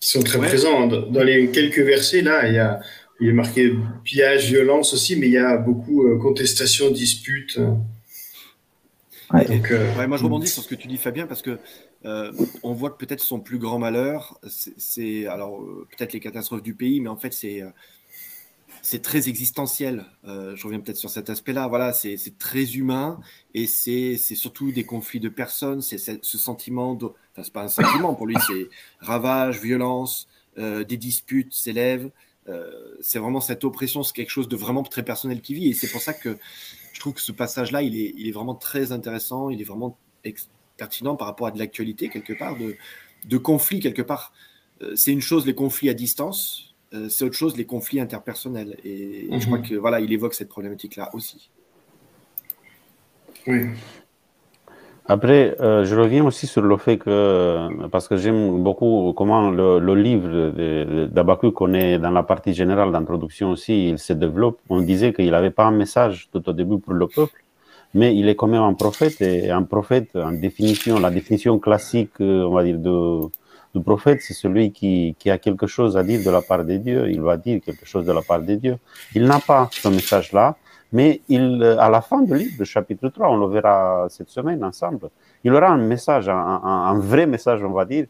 qui 0.01 0.11
sont 0.11 0.23
très 0.23 0.39
présents. 0.39 0.87
Dans 0.87 1.23
les 1.23 1.51
quelques 1.51 1.81
versets, 1.81 2.23
là, 2.23 2.47
il 2.49 2.55
y 2.55 2.59
a, 2.59 2.81
il 3.21 3.29
est 3.29 3.33
marqué 3.33 3.73
pillage, 4.05 4.47
violence 4.47 4.95
aussi, 4.95 5.17
mais 5.17 5.27
il 5.27 5.33
y 5.33 5.39
a 5.39 5.57
beaucoup 5.57 6.09
de 6.09 6.15
contestation, 6.15 6.91
disputes. 6.91 7.59
Ouais. 9.33 10.07
moi, 10.07 10.17
je 10.17 10.25
rebondis 10.25 10.47
sur 10.47 10.63
ce 10.63 10.69
que 10.69 10.77
tu 10.77 10.87
dis, 10.87 10.97
Fabien, 10.97 11.27
parce 11.27 11.43
que 11.43 11.59
euh, 12.05 12.33
on 12.63 12.73
voit 12.73 12.91
que 12.91 12.97
peut-être 13.05 13.21
son 13.21 13.41
plus 13.41 13.59
grand 13.59 13.79
malheur, 13.79 14.39
c'est 14.47 15.27
alors 15.27 15.61
euh, 15.61 15.87
peut-être 15.91 16.13
les 16.13 16.21
catastrophes 16.21 16.63
du 16.63 16.75
pays, 16.75 17.01
mais 17.01 17.09
en 17.09 17.17
fait 17.17 17.33
c'est 17.33 17.63
euh, 17.63 17.71
c'est 18.89 19.03
très 19.03 19.29
existentiel. 19.29 20.05
je 20.25 20.65
reviens 20.65 20.81
peut-être 20.81 20.97
sur 20.97 21.11
cet 21.11 21.31
aspect-là. 21.31 21.69
Voilà, 21.69 21.93
c'est 21.93 22.39
très 22.39 22.75
humain 22.75 23.21
et 23.55 23.67
c'est 23.67 24.17
surtout 24.17 24.73
des 24.73 24.85
conflits 24.85 25.21
de 25.21 25.29
personnes. 25.29 25.83
C'est 25.83 25.99
ce 25.99 26.39
sentiment, 26.39 26.95
de, 26.95 27.07
enfin 27.07 27.43
c'est 27.43 27.53
pas 27.53 27.65
un 27.65 27.69
sentiment 27.69 28.15
pour 28.15 28.27
lui, 28.27 28.37
c'est 28.47 28.69
ravage, 29.01 29.61
violence, 29.61 30.29
des 30.57 30.97
disputes 30.97 31.53
s'élèvent. 31.53 32.11
c'est 33.01 33.19
vraiment 33.19 33.41
cette 33.41 33.65
oppression, 33.65 34.03
c'est 34.03 34.15
quelque 34.15 34.31
chose 34.31 34.49
de 34.49 34.57
vraiment 34.57 34.83
très 34.83 35.05
personnel 35.05 35.41
qui 35.41 35.55
vit 35.55 35.69
et 35.69 35.75
c'est 35.75 35.91
pour 35.91 36.01
ça 36.01 36.15
que 36.15 36.39
je 36.99 37.01
trouve 37.01 37.15
que 37.15 37.21
ce 37.21 37.31
passage-là, 37.31 37.83
il 37.83 37.97
est, 37.97 38.13
il 38.17 38.27
est 38.27 38.33
vraiment 38.33 38.57
très 38.57 38.91
intéressant. 38.91 39.51
Il 39.51 39.61
est 39.61 39.65
vraiment 39.65 39.97
pertinent 40.77 41.15
par 41.15 41.29
rapport 41.29 41.47
à 41.47 41.53
de 41.53 41.59
l'actualité, 41.61 42.09
quelque 42.09 42.33
part, 42.33 42.57
de, 42.57 42.75
de 43.25 43.37
conflits, 43.37 43.79
quelque 43.79 44.03
part. 44.03 44.33
Euh, 44.83 44.97
c'est 44.97 45.13
une 45.13 45.21
chose, 45.21 45.47
les 45.47 45.55
conflits 45.55 45.91
à 45.91 45.95
distance, 45.95 46.68
euh, 46.95 47.09
c'est 47.09 47.25
autre 47.25 47.37
chose, 47.37 47.57
les 47.57 47.65
conflits 47.67 48.01
interpersonnels. 48.01 48.77
Et 48.85 49.29
Mhm. 49.31 49.41
je 49.41 49.47
crois 49.47 49.59
que 49.59 49.75
voilà, 49.75 50.01
il 50.01 50.13
évoque 50.13 50.35
cette 50.35 50.49
problématique-là 50.49 51.11
aussi. 51.15 51.51
Oui. 53.47 53.67
Après, 55.11 55.57
euh, 55.61 55.85
je 55.87 55.97
reviens 55.97 56.23
aussi 56.27 56.47
sur 56.47 56.61
le 56.61 56.77
fait 56.77 56.99
que, 56.99 57.87
parce 57.89 58.09
que 58.09 58.19
j'aime 58.19 58.63
beaucoup 58.63 59.15
comment 59.17 59.51
le, 59.51 59.79
le 59.79 59.95
livre 59.95 61.07
d'Abacu 61.07 61.51
qu'on 61.53 61.73
est 61.73 61.99
dans 61.99 62.11
la 62.11 62.23
partie 62.23 62.53
générale 62.53 62.93
d'introduction 62.93 63.51
aussi, 63.51 63.89
il 63.89 63.99
se 63.99 64.13
développe. 64.13 64.59
On 64.69 64.83
disait 64.83 65.15
qu'il 65.15 65.31
n'avait 65.31 65.51
pas 65.51 65.65
un 65.65 65.71
message 65.71 66.29
tout 66.31 66.47
au 66.47 66.53
début 66.53 66.79
pour 66.79 66.93
le 66.93 67.07
peuple, 67.07 67.43
mais 67.95 68.15
il 68.15 68.29
est 68.29 68.37
quand 68.37 68.49
même 68.49 68.61
un 68.61 68.75
prophète 68.75 69.19
et 69.23 69.51
un 69.51 69.63
prophète 69.63 70.15
en 70.15 70.33
définition, 70.33 70.99
la 71.01 71.11
définition 71.11 71.59
classique, 71.59 72.13
euh, 72.21 72.45
on 72.45 72.53
va 72.53 72.63
dire, 72.65 72.79
de, 72.79 73.29
du 73.75 73.83
prophète, 73.83 74.21
c'est 74.23 74.35
celui 74.35 74.73
qui, 74.73 75.15
qui 75.19 75.31
a 75.31 75.39
quelque 75.39 75.67
chose 75.67 75.97
à 75.97 76.03
dire 76.03 76.25
de 76.25 76.31
la 76.31 76.43
part 76.43 76.65
de 76.65 76.77
Dieu. 76.77 77.11
Il 77.11 77.21
va 77.21 77.37
dire 77.37 77.61
quelque 77.61 77.85
chose 77.85 78.05
de 78.05 78.13
la 78.13 78.23
part 78.23 78.41
de 78.41 78.55
Dieu. 78.55 78.77
Il 79.15 79.25
n'a 79.25 79.41
pas 79.41 79.69
ce 79.73 79.89
message-là. 79.89 80.57
Mais 80.93 81.21
il, 81.29 81.63
euh, 81.63 81.79
à 81.79 81.91
la 81.91 82.01
fin 82.01 82.23
du 82.23 82.35
livre, 82.35 82.65
chapitre 82.65 83.09
3, 83.09 83.29
on 83.29 83.37
le 83.37 83.47
verra 83.49 84.07
cette 84.09 84.31
semaine 84.31 84.65
ensemble, 84.65 85.11
il 85.45 85.53
aura 85.53 85.69
un 85.69 85.77
message, 85.77 86.29
un, 86.29 86.99
vrai 86.99 87.27
message, 87.27 87.63
on 87.63 87.73
va 87.73 87.85
dire. 87.85 88.07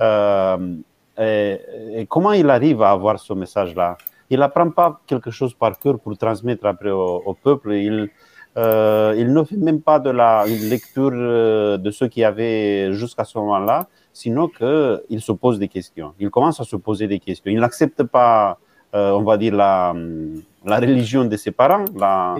Euh, 0.00 0.76
et, 1.18 2.06
comment 2.08 2.32
il 2.32 2.48
arrive 2.48 2.82
à 2.82 2.90
avoir 2.90 3.18
ce 3.18 3.32
message-là? 3.32 3.98
Il 4.30 4.38
n'apprend 4.38 4.70
pas 4.70 5.00
quelque 5.06 5.30
chose 5.32 5.54
par 5.54 5.78
cœur 5.78 5.98
pour 5.98 6.16
transmettre 6.16 6.66
après 6.66 6.90
au, 6.90 7.36
peuple. 7.42 7.72
Il, 7.72 8.08
euh, 8.56 9.14
il 9.18 9.32
ne 9.32 9.42
fait 9.42 9.56
même 9.56 9.82
pas 9.82 9.98
de 9.98 10.10
la 10.10 10.44
lecture 10.46 11.10
de 11.10 11.90
ce 11.90 12.04
qu'il 12.04 12.22
y 12.22 12.24
avait 12.24 12.92
jusqu'à 12.92 13.24
ce 13.24 13.38
moment-là, 13.38 13.88
sinon 14.12 14.48
qu'il 14.48 15.20
se 15.20 15.32
pose 15.32 15.58
des 15.58 15.68
questions. 15.68 16.12
Il 16.18 16.30
commence 16.30 16.60
à 16.60 16.64
se 16.64 16.76
poser 16.76 17.06
des 17.06 17.18
questions. 17.18 17.50
Il 17.50 17.58
n'accepte 17.60 18.02
pas, 18.04 18.58
euh, 18.94 19.12
on 19.12 19.22
va 19.22 19.36
dire, 19.36 19.54
la, 19.54 19.94
la 20.64 20.78
religion 20.80 21.24
de 21.24 21.36
ses 21.36 21.50
parents, 21.52 21.84
la, 21.96 22.36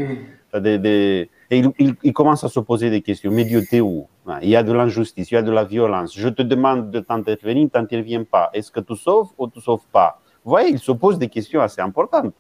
des- 0.61 0.79
des- 0.79 1.31
et 1.53 1.59
il, 1.59 1.71
il- 1.79 1.95
il 2.03 2.13
commence 2.13 2.43
à 2.45 2.49
se 2.49 2.61
poser 2.61 2.91
des 2.91 3.01
questions. 3.03 3.31
Mais 3.31 3.45
Dieu, 3.45 3.63
t'es 3.69 3.81
où? 3.81 4.07
Il 4.43 4.49
y 4.49 4.57
a 4.57 4.63
de 4.63 4.73
l'injustice, 4.73 5.31
il 5.31 5.35
y 5.35 5.37
a 5.37 5.43
de 5.43 5.51
la 5.51 5.65
violence. 5.65 6.17
Je 6.17 6.29
te 6.29 6.43
demande 6.43 6.91
de 6.91 7.01
t'intervenir, 7.01 7.69
tu 7.73 7.79
n'interviens 7.79 8.23
pas. 8.25 8.51
Est-ce 8.53 8.71
que 8.71 8.81
tu 8.81 8.95
sauves 8.97 9.29
ou 9.39 9.49
tu 9.49 9.59
ne 9.59 9.63
sauves 9.63 9.87
pas? 9.93 10.21
Vous 10.45 10.51
voyez, 10.51 10.71
il 10.71 10.79
se 10.79 10.93
pose 10.93 11.19
des 11.19 11.29
questions 11.29 11.61
assez 11.61 11.81
importantes. 11.81 12.35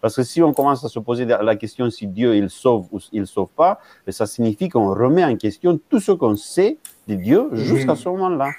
Parce 0.00 0.16
que 0.16 0.22
si 0.22 0.42
on 0.42 0.52
commence 0.52 0.84
à 0.84 0.88
se 0.88 0.98
poser 0.98 1.24
la 1.24 1.56
question 1.56 1.88
si 1.90 2.06
Dieu 2.06 2.34
il 2.36 2.50
sauve 2.50 2.86
ou 2.92 2.98
il 3.12 3.20
ne 3.20 3.26
sauve 3.26 3.48
pas, 3.56 3.78
ben, 4.06 4.12
ça 4.12 4.26
signifie 4.26 4.68
qu'on 4.68 4.88
remet 4.94 5.24
en 5.24 5.36
question 5.36 5.78
tout 5.88 6.00
ce 6.00 6.12
qu'on 6.12 6.36
sait 6.36 6.78
de 7.08 7.14
Dieu 7.14 7.48
jusqu'à 7.52 7.94
ce 7.94 8.08
moment-là. 8.08 8.50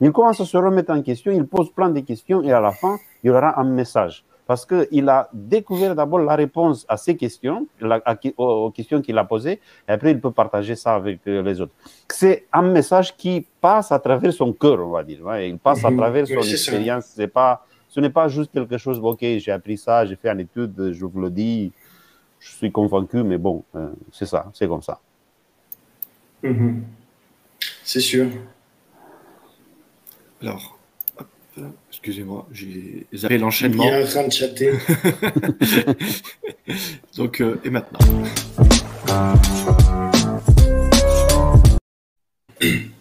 Il 0.00 0.12
commence 0.12 0.40
à 0.40 0.44
se 0.44 0.56
remettre 0.56 0.92
en 0.92 1.00
question, 1.02 1.32
il 1.32 1.46
pose 1.46 1.70
plein 1.70 1.88
de 1.90 2.00
questions 2.00 2.42
et 2.42 2.52
à 2.52 2.60
la 2.60 2.70
fin, 2.72 2.96
il 3.24 3.30
aura 3.30 3.58
un 3.58 3.64
message. 3.64 4.24
Parce 4.46 4.64
qu'il 4.64 5.08
a 5.08 5.28
découvert 5.32 5.96
d'abord 5.96 6.20
la 6.20 6.36
réponse 6.36 6.86
à 6.88 6.96
ces 6.96 7.16
questions, 7.16 7.66
aux, 8.36 8.70
questions 8.70 9.00
qu'il 9.02 9.18
a 9.18 9.24
posées, 9.24 9.60
et 9.88 9.92
après 9.92 10.12
il 10.12 10.20
peut 10.20 10.30
partager 10.30 10.76
ça 10.76 10.94
avec 10.94 11.18
euh, 11.26 11.42
les 11.42 11.60
autres. 11.60 11.72
C'est 12.08 12.46
un 12.52 12.62
message 12.62 13.16
qui 13.16 13.44
passe 13.60 13.90
à 13.90 13.98
travers 13.98 14.32
son 14.32 14.52
cœur, 14.52 14.78
on 14.86 14.90
va 14.90 15.02
dire. 15.02 15.24
ouais. 15.24 15.48
Il 15.50 15.58
passe 15.58 15.84
à 15.84 15.90
Mhm. 15.90 15.96
travers 15.96 16.24
Oui, 16.28 16.34
son 16.36 16.42
ça. 16.42 16.50
expérience. 16.52 17.06
C'est 17.16 17.26
pas, 17.26 17.64
ce 17.96 18.00
n'est 18.02 18.10
pas 18.10 18.28
juste 18.28 18.52
quelque 18.52 18.76
chose, 18.76 19.00
ok, 19.02 19.20
j'ai 19.22 19.50
appris 19.50 19.78
ça, 19.78 20.04
j'ai 20.04 20.16
fait 20.16 20.28
une 20.28 20.40
étude, 20.40 20.92
je 20.92 21.04
vous 21.06 21.18
le 21.18 21.30
dis, 21.30 21.72
je 22.38 22.50
suis 22.52 22.70
convaincu, 22.70 23.22
mais 23.22 23.38
bon, 23.38 23.64
euh, 23.74 23.88
c'est 24.12 24.26
ça, 24.26 24.50
c'est 24.52 24.68
comme 24.68 24.82
ça. 24.82 25.00
Mhm. 26.42 26.82
C'est 27.82 28.00
sûr. 28.00 28.26
Alors, 30.42 30.78
excusez-moi, 31.88 32.46
j'ai 32.52 33.06
zappé 33.14 33.36
Il 33.36 33.40
l'enchaînement. 33.40 33.84
est 33.84 34.04
en 34.04 34.06
train 34.06 34.26
de 34.26 34.32
chatter. 34.32 34.72
Donc, 37.16 37.40
euh, 37.40 37.58
et 37.64 37.70
maintenant 37.70 37.98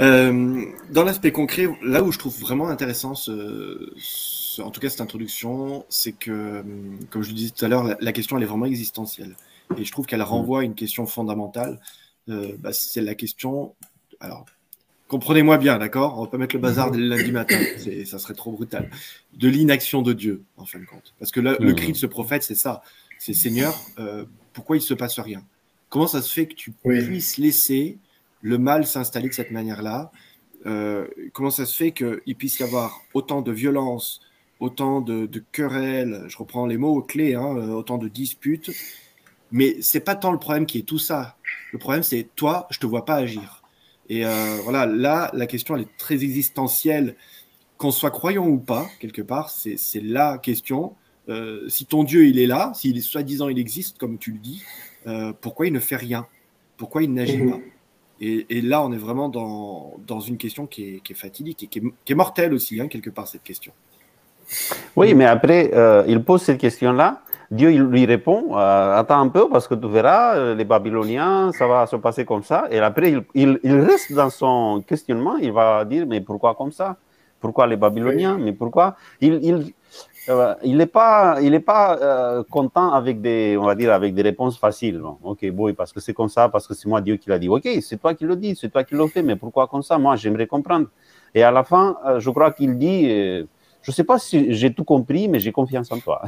Euh, 0.00 0.64
Dans 0.90 1.04
l'aspect 1.04 1.32
concret, 1.32 1.66
là 1.82 2.02
où 2.02 2.10
je 2.12 2.18
trouve 2.18 2.36
vraiment 2.40 2.68
intéressant, 2.68 3.14
ce, 3.14 3.92
ce- 3.96 4.60
en 4.62 4.70
tout 4.70 4.80
cas 4.80 4.88
cette 4.88 5.00
introduction, 5.00 5.84
c'est 5.88 6.12
que, 6.12 6.60
hum, 6.60 6.98
comme 7.10 7.22
je 7.22 7.28
le 7.28 7.34
disais 7.34 7.50
tout 7.56 7.64
à 7.64 7.68
l'heure, 7.68 7.84
la, 7.84 7.96
la 8.00 8.12
question 8.12 8.36
elle 8.36 8.42
est 8.42 8.46
vraiment 8.46 8.66
existentielle. 8.66 9.36
Et 9.78 9.84
je 9.84 9.92
trouve 9.92 10.06
qu'elle 10.06 10.22
renvoie 10.22 10.60
à 10.60 10.62
une 10.64 10.74
question 10.74 11.06
fondamentale. 11.06 11.80
Euh, 12.28 12.52
bah, 12.58 12.72
c'est 12.72 13.00
la 13.00 13.14
question. 13.14 13.74
Alors, 14.20 14.44
comprenez-moi 15.08 15.58
bien, 15.58 15.78
d'accord? 15.78 16.18
On 16.18 16.22
va 16.24 16.28
pas 16.30 16.38
mettre 16.38 16.54
le 16.54 16.60
bazar 16.60 16.90
dès 16.90 16.98
le 16.98 17.06
lundi 17.08 17.32
matin, 17.32 17.58
ça 18.04 18.18
serait 18.18 18.34
trop 18.34 18.52
brutal. 18.52 18.90
De 19.34 19.48
l'inaction 19.48 20.02
de 20.02 20.12
Dieu, 20.12 20.42
en 20.56 20.66
fin 20.66 20.78
de 20.80 20.84
compte. 20.86 21.14
Parce 21.18 21.30
que 21.30 21.40
là, 21.40 21.56
le 21.60 21.70
Mhm. 21.70 21.74
cri 21.76 21.92
de 21.92 21.96
ce 21.96 22.06
prophète, 22.06 22.42
c'est 22.42 22.54
ça. 22.54 22.82
C'est 23.18 23.32
Seigneur, 23.34 23.74
euh, 23.98 24.24
pourquoi 24.52 24.76
il 24.76 24.82
se 24.82 24.92
passe 24.94 25.18
rien? 25.18 25.42
Comment 25.88 26.06
ça 26.06 26.20
se 26.20 26.32
fait 26.32 26.46
que 26.46 26.54
tu 26.54 26.72
Oui. 26.84 27.02
puisses 27.04 27.38
laisser 27.38 27.98
le 28.44 28.58
mal 28.58 28.86
s'installer 28.86 29.28
de 29.30 29.34
cette 29.34 29.50
manière-là 29.50 30.12
Euh, 30.66 31.06
Comment 31.34 31.50
ça 31.50 31.66
se 31.66 31.74
fait 31.76 31.92
qu'il 31.92 32.36
puisse 32.36 32.58
y 32.60 32.62
avoir 32.62 33.02
autant 33.14 33.42
de 33.42 33.52
violence, 33.52 34.20
autant 34.60 35.00
de, 35.02 35.26
de 35.26 35.40
querelles, 35.52 36.24
je 36.28 36.36
reprends 36.38 36.66
les 36.66 36.78
mots 36.78 37.02
clés, 37.02 37.34
hein, 37.34 37.56
euh, 37.56 37.70
autant 37.80 37.98
de 37.98 38.08
disputes, 38.08 38.70
mais 39.50 39.76
c'est 39.82 40.00
pas 40.00 40.16
tant 40.16 40.32
le 40.32 40.38
problème 40.38 40.66
qui 40.66 40.78
est 40.78 40.88
tout 40.88 40.98
ça. 40.98 41.36
Le 41.72 41.78
problème, 41.78 42.02
c'est 42.02 42.28
toi, 42.36 42.66
je 42.70 42.78
te 42.80 42.86
vois 42.86 43.04
pas 43.04 43.16
agir. 43.16 43.62
Et 44.08 44.26
euh, 44.26 44.58
voilà, 44.64 44.86
là, 44.86 45.30
la 45.34 45.46
question, 45.46 45.76
elle 45.76 45.82
est 45.82 45.96
très 45.98 46.22
existentielle. 46.24 47.16
Qu'on 47.78 47.90
soit 47.92 48.10
croyant 48.12 48.46
ou 48.48 48.58
pas, 48.58 48.88
quelque 49.00 49.22
part, 49.22 49.50
c'est 49.50 49.76
la 50.02 50.38
question. 50.38 50.96
Euh, 51.28 51.68
si 51.68 51.86
ton 51.86 52.04
Dieu, 52.04 52.26
il 52.26 52.38
est 52.38 52.46
là, 52.46 52.72
s'il 52.74 52.96
est 52.96 53.00
soi-disant, 53.00 53.48
il 53.48 53.58
existe, 53.58 53.98
comme 53.98 54.18
tu 54.18 54.32
le 54.32 54.38
dis, 54.38 54.62
euh, 55.06 55.32
pourquoi 55.40 55.66
il 55.66 55.72
ne 55.72 55.80
fait 55.80 55.96
rien? 55.96 56.26
Pourquoi 56.76 57.02
il 57.02 57.12
n'agit 57.12 57.42
Mhm. 57.42 57.50
pas? 57.50 57.60
Et, 58.20 58.46
et 58.58 58.60
là, 58.62 58.82
on 58.84 58.92
est 58.92 58.96
vraiment 58.98 59.28
dans, 59.28 59.94
dans 60.06 60.20
une 60.20 60.36
question 60.36 60.66
qui 60.66 60.96
est, 60.96 61.00
qui 61.00 61.12
est 61.12 61.16
fatidique 61.16 61.62
et 61.64 61.66
qui 61.66 61.78
est, 61.80 61.82
qui 62.04 62.12
est 62.12 62.16
mortelle 62.16 62.54
aussi, 62.54 62.80
hein, 62.80 62.88
quelque 62.88 63.10
part, 63.10 63.26
cette 63.28 63.42
question. 63.42 63.72
Oui, 64.96 65.14
mais 65.14 65.24
après, 65.26 65.70
euh, 65.74 66.04
il 66.06 66.22
pose 66.22 66.42
cette 66.42 66.58
question-là. 66.58 67.20
Dieu 67.50 67.72
il 67.72 67.82
lui 67.82 68.04
répond 68.06 68.56
euh, 68.56 68.96
Attends 68.96 69.20
un 69.20 69.28
peu, 69.28 69.48
parce 69.48 69.68
que 69.68 69.74
tu 69.74 69.88
verras, 69.88 70.36
euh, 70.36 70.54
les 70.54 70.64
Babyloniens, 70.64 71.52
ça 71.52 71.66
va 71.66 71.86
se 71.86 71.96
passer 71.96 72.24
comme 72.24 72.42
ça. 72.42 72.66
Et 72.70 72.78
après, 72.78 73.10
il, 73.12 73.22
il- 73.34 73.60
il 73.62 73.76
reste 73.80 74.12
dans 74.12 74.30
son 74.30 74.82
questionnement. 74.86 75.36
Il 75.36 75.52
va 75.52 75.84
dire 75.84 76.06
Mais 76.06 76.20
pourquoi 76.20 76.54
comme 76.54 76.72
ça? 76.72 76.96
Pourquoi 77.40 77.66
les 77.66 77.76
Babyloniens? 77.76 78.38
Mais 78.38 78.52
pourquoi? 78.52 78.96
Il 79.20 79.72
euh, 80.28 80.54
il 80.64 80.76
n'est 80.76 80.86
pas, 80.86 81.38
il 81.42 81.52
est 81.54 81.60
pas 81.60 81.98
euh, 82.00 82.42
content 82.50 82.92
avec 82.92 83.20
des, 83.20 83.56
on 83.58 83.64
va 83.64 83.74
dire, 83.74 83.92
avec 83.92 84.14
des 84.14 84.22
réponses 84.22 84.58
faciles. 84.58 84.98
Bon, 84.98 85.18
ok, 85.22 85.50
bon, 85.50 85.74
parce 85.74 85.92
que 85.92 86.00
c'est 86.00 86.14
comme 86.14 86.28
ça, 86.28 86.48
parce 86.48 86.66
que 86.66 86.74
c'est 86.74 86.88
moi 86.88 87.00
Dieu 87.00 87.16
qui 87.16 87.28
l'a 87.28 87.38
dit. 87.38 87.48
Ok, 87.48 87.68
c'est 87.82 88.00
toi 88.00 88.14
qui 88.14 88.24
le 88.24 88.36
dis, 88.36 88.56
c'est 88.56 88.70
toi 88.70 88.84
qui 88.84 88.94
le 88.94 89.06
fais, 89.06 89.22
mais 89.22 89.36
pourquoi 89.36 89.66
comme 89.66 89.82
ça? 89.82 89.98
Moi, 89.98 90.16
j'aimerais 90.16 90.46
comprendre. 90.46 90.88
Et 91.34 91.42
à 91.42 91.50
la 91.50 91.64
fin, 91.64 91.96
euh, 92.06 92.20
je 92.20 92.30
crois 92.30 92.52
qu'il 92.52 92.78
dit 92.78 93.10
euh, 93.10 93.44
je 93.82 93.90
ne 93.90 93.94
sais 93.94 94.04
pas 94.04 94.18
si 94.18 94.52
j'ai 94.54 94.72
tout 94.72 94.84
compris, 94.84 95.28
mais 95.28 95.40
j'ai 95.40 95.52
confiance 95.52 95.92
en 95.92 95.98
toi. 95.98 96.22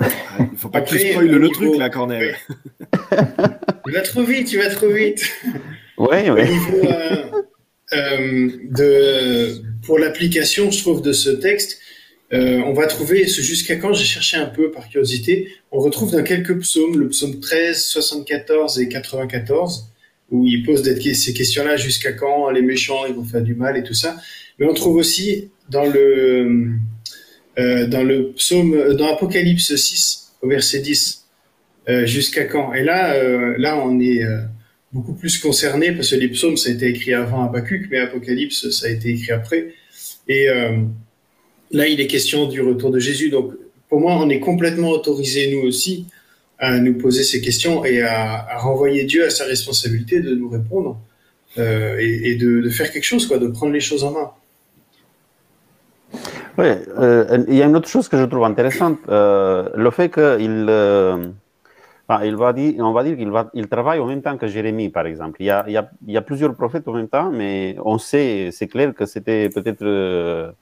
Il 0.00 0.56
faut 0.56 0.68
pas 0.68 0.80
que 0.80 0.90
tu 0.90 0.98
spoiles 0.98 1.34
au 1.34 1.38
le 1.38 1.48
truc, 1.50 1.76
là, 1.76 1.90
Cornel. 1.90 2.36
Tu 3.84 3.92
vas 3.92 4.02
trop 4.02 4.22
vite, 4.22 4.46
tu 4.48 4.58
vas 4.58 4.70
trop 4.70 4.88
vite. 4.88 5.22
Oui, 5.98 6.30
Au 6.30 6.34
oui. 6.34 6.42
niveau 6.42 6.82
de, 8.70 9.62
pour 9.84 9.98
l'application, 9.98 10.70
je 10.70 10.80
trouve, 10.80 11.02
de 11.02 11.12
ce 11.12 11.30
texte, 11.30 11.80
euh, 12.32 12.60
on 12.66 12.72
va 12.72 12.86
trouver 12.86 13.26
ce 13.26 13.40
jusqu'à 13.40 13.76
quand, 13.76 13.92
j'ai 13.92 14.04
cherché 14.04 14.36
un 14.36 14.46
peu 14.46 14.70
par 14.70 14.88
curiosité, 14.88 15.48
on 15.70 15.80
retrouve 15.80 16.12
dans 16.12 16.22
quelques 16.22 16.58
psaumes, 16.60 16.98
le 16.98 17.08
psaume 17.08 17.40
13, 17.40 17.84
74 17.84 18.78
et 18.80 18.88
94, 18.88 19.88
où 20.30 20.46
il 20.46 20.64
pose 20.64 20.82
ces 20.82 21.32
questions-là, 21.32 21.76
jusqu'à 21.76 22.12
quand 22.12 22.50
les 22.50 22.62
méchants 22.62 23.06
ils 23.06 23.14
vont 23.14 23.24
faire 23.24 23.42
du 23.42 23.54
mal 23.54 23.76
et 23.76 23.82
tout 23.82 23.94
ça. 23.94 24.16
Mais 24.58 24.66
on 24.66 24.74
trouve 24.74 24.96
aussi 24.96 25.50
dans 25.70 25.86
le, 25.86 26.72
euh, 27.58 27.86
dans 27.86 28.02
le 28.02 28.32
psaume, 28.32 28.74
euh, 28.74 28.94
dans 28.94 29.12
Apocalypse 29.14 29.74
6, 29.74 30.32
au 30.42 30.48
verset 30.48 30.80
10, 30.80 31.24
euh, 31.88 32.04
jusqu'à 32.04 32.44
quand? 32.44 32.74
Et 32.74 32.84
là, 32.84 33.14
euh, 33.14 33.54
là, 33.56 33.78
on 33.78 33.98
est 33.98 34.22
euh, 34.22 34.42
beaucoup 34.92 35.14
plus 35.14 35.38
concerné 35.38 35.92
parce 35.92 36.10
que 36.10 36.16
les 36.16 36.28
psaumes, 36.28 36.56
ça 36.58 36.68
a 36.68 36.72
été 36.72 36.86
écrit 36.88 37.14
avant 37.14 37.44
Habakkuk, 37.44 37.86
mais 37.90 37.98
Apocalypse, 37.98 38.68
ça 38.70 38.86
a 38.86 38.90
été 38.90 39.08
écrit 39.10 39.32
après. 39.32 39.74
Et 40.28 40.46
là, 41.70 41.86
il 41.86 42.00
est 42.00 42.06
question 42.06 42.46
du 42.46 42.60
retour 42.62 42.90
de 42.90 42.98
Jésus. 42.98 43.30
Donc, 43.30 43.52
pour 43.88 44.00
moi, 44.00 44.18
on 44.20 44.28
est 44.28 44.40
complètement 44.40 44.90
autorisé, 44.90 45.50
nous 45.54 45.66
aussi, 45.66 46.06
à 46.58 46.78
nous 46.78 46.94
poser 46.98 47.22
ces 47.22 47.40
questions 47.40 47.84
et 47.84 48.02
à, 48.02 48.58
renvoyer 48.58 49.04
Dieu 49.04 49.24
à 49.24 49.30
sa 49.30 49.44
responsabilité 49.44 50.20
de 50.20 50.34
nous 50.34 50.48
répondre 50.48 50.98
euh, 51.58 51.96
et, 51.98 52.36
de, 52.36 52.68
faire 52.70 52.90
quelque 52.90 53.04
chose, 53.04 53.26
quoi, 53.26 53.38
de 53.38 53.48
prendre 53.48 53.72
les 53.72 53.80
choses 53.80 54.04
en 54.04 54.12
main. 54.12 54.30
Oui, 56.58 56.66
euh, 56.98 57.44
il 57.48 57.54
y 57.54 57.62
a 57.62 57.66
une 57.66 57.76
autre 57.76 57.88
chose 57.88 58.08
que 58.08 58.18
je 58.18 58.24
trouve 58.24 58.44
intéressante, 58.44 58.98
euh, 59.08 59.68
le 59.76 59.90
fait 59.90 60.12
qu'il 60.12 60.64
va 62.08 62.52
dire, 62.52 62.74
on 62.78 62.92
va 62.92 63.04
dire 63.04 63.16
qu'il 63.16 63.30
va, 63.30 63.48
il 63.54 63.68
travaille 63.68 64.00
en 64.00 64.06
même 64.06 64.22
temps 64.22 64.36
que 64.36 64.48
Jérémie, 64.48 64.88
par 64.88 65.06
exemple. 65.06 65.36
Il 65.40 65.46
y 65.46 65.50
a, 65.50 65.64
il 65.68 65.72
y 65.72 65.76
a, 65.76 65.88
il 66.06 66.12
y 66.12 66.16
a 66.16 66.22
plusieurs 66.22 66.54
prophètes 66.54 66.88
en 66.88 66.92
même 66.92 67.08
temps, 67.08 67.30
mais 67.30 67.76
on 67.84 67.98
sait, 67.98 68.50
c'est 68.50 68.66
clair 68.66 68.92
que 68.92 69.06
c'était 69.06 69.48
peut-être 69.50 70.54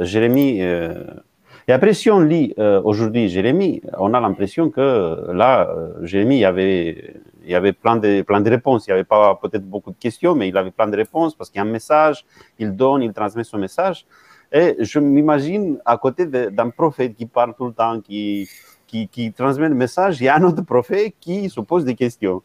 Jérémie. 0.00 0.60
et 0.60 1.72
après, 1.72 1.94
si 1.94 2.10
on 2.10 2.20
lit 2.20 2.54
aujourd'hui 2.58 3.28
Jérémie, 3.28 3.80
on 3.98 4.12
a 4.14 4.20
l'impression 4.20 4.70
que 4.70 5.30
là, 5.32 5.72
Jérémie, 6.02 6.36
il 6.36 6.40
y 6.40 6.44
avait, 6.44 7.14
il 7.44 7.54
avait 7.54 7.72
plein 7.72 7.96
de, 7.96 8.22
plein 8.22 8.40
de 8.40 8.50
réponses. 8.50 8.86
Il 8.86 8.90
n'y 8.90 8.94
avait 8.94 9.04
pas 9.04 9.38
peut-être 9.40 9.64
beaucoup 9.64 9.90
de 9.90 9.98
questions, 9.98 10.34
mais 10.34 10.48
il 10.48 10.56
avait 10.56 10.70
plein 10.70 10.88
de 10.88 10.96
réponses 10.96 11.34
parce 11.34 11.50
qu'il 11.50 11.58
y 11.58 11.64
a 11.64 11.66
un 11.66 11.70
message, 11.70 12.24
il 12.58 12.74
donne, 12.74 13.02
il 13.02 13.12
transmet 13.12 13.44
son 13.44 13.58
message. 13.58 14.06
Et 14.52 14.76
je 14.80 14.98
m'imagine 14.98 15.78
à 15.84 15.96
côté 15.96 16.26
d'un 16.26 16.68
prophète 16.68 17.14
qui 17.16 17.26
parle 17.26 17.54
tout 17.56 17.66
le 17.66 17.72
temps, 17.72 18.00
qui, 18.00 18.48
qui, 18.86 19.08
qui, 19.08 19.32
transmet 19.32 19.68
le 19.68 19.74
message, 19.74 20.20
il 20.20 20.24
y 20.24 20.28
a 20.28 20.36
un 20.36 20.42
autre 20.42 20.62
prophète 20.62 21.14
qui 21.20 21.48
se 21.48 21.60
pose 21.60 21.84
des 21.84 21.94
questions. 21.94 22.42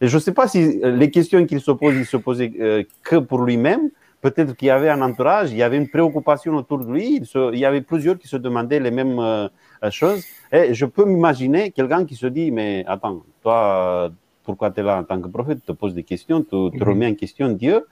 Et 0.00 0.06
je 0.06 0.16
ne 0.16 0.20
sais 0.20 0.32
pas 0.32 0.46
si 0.46 0.80
les 0.82 1.10
questions 1.10 1.44
qu'il 1.44 1.60
se 1.60 1.72
pose, 1.72 1.96
il 1.96 2.06
se 2.06 2.16
posait 2.16 2.52
euh, 2.60 2.84
que 3.02 3.16
pour 3.16 3.42
lui-même. 3.42 3.90
Peut-être 4.20 4.56
qu'il 4.56 4.66
y 4.66 4.70
avait 4.70 4.88
un 4.90 5.00
entourage, 5.00 5.52
il 5.52 5.58
y 5.58 5.62
avait 5.62 5.76
une 5.76 5.88
préoccupation 5.88 6.54
autour 6.56 6.78
de 6.78 6.92
lui. 6.92 7.22
Il, 7.52 7.58
y 7.58 7.64
avait 7.64 7.82
plusieurs 7.82 8.18
qui 8.18 8.26
se 8.26 8.36
demandaient 8.36 8.80
les 8.80 8.90
mêmes 8.90 9.18
euh, 9.18 9.48
choses. 9.90 10.24
Et 10.50 10.74
je 10.74 10.86
peux 10.86 11.04
m'imaginer 11.04 11.70
quelqu'un 11.70 12.04
qui 12.04 12.16
se 12.16 12.26
dit, 12.26 12.50
mais 12.50 12.84
attends, 12.88 13.22
toi, 13.42 14.10
pourquoi 14.42 14.70
tu 14.70 14.80
es 14.80 14.82
là 14.82 14.98
en 14.98 15.04
tant 15.04 15.20
que 15.20 15.28
prophète, 15.28 15.60
tu 15.60 15.66
te 15.66 15.72
poses 15.72 15.94
des 15.94 16.02
questions, 16.02 16.40
tu 16.42 16.48
te 16.48 16.76
mhm. 16.76 16.82
remets 16.82 17.06
en 17.06 17.14
question 17.14 17.48
Dieu. 17.50 17.86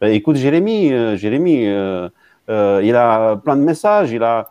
Ben, 0.00 0.12
écoute, 0.12 0.36
Jérémie, 0.36 0.92
euh, 0.92 1.16
Jérémie 1.16 1.66
euh, 2.48 2.80
il 2.82 2.94
a 2.94 3.36
plein 3.36 3.56
de 3.56 3.62
messages, 3.62 4.10
il 4.12 4.20
ne 4.20 4.42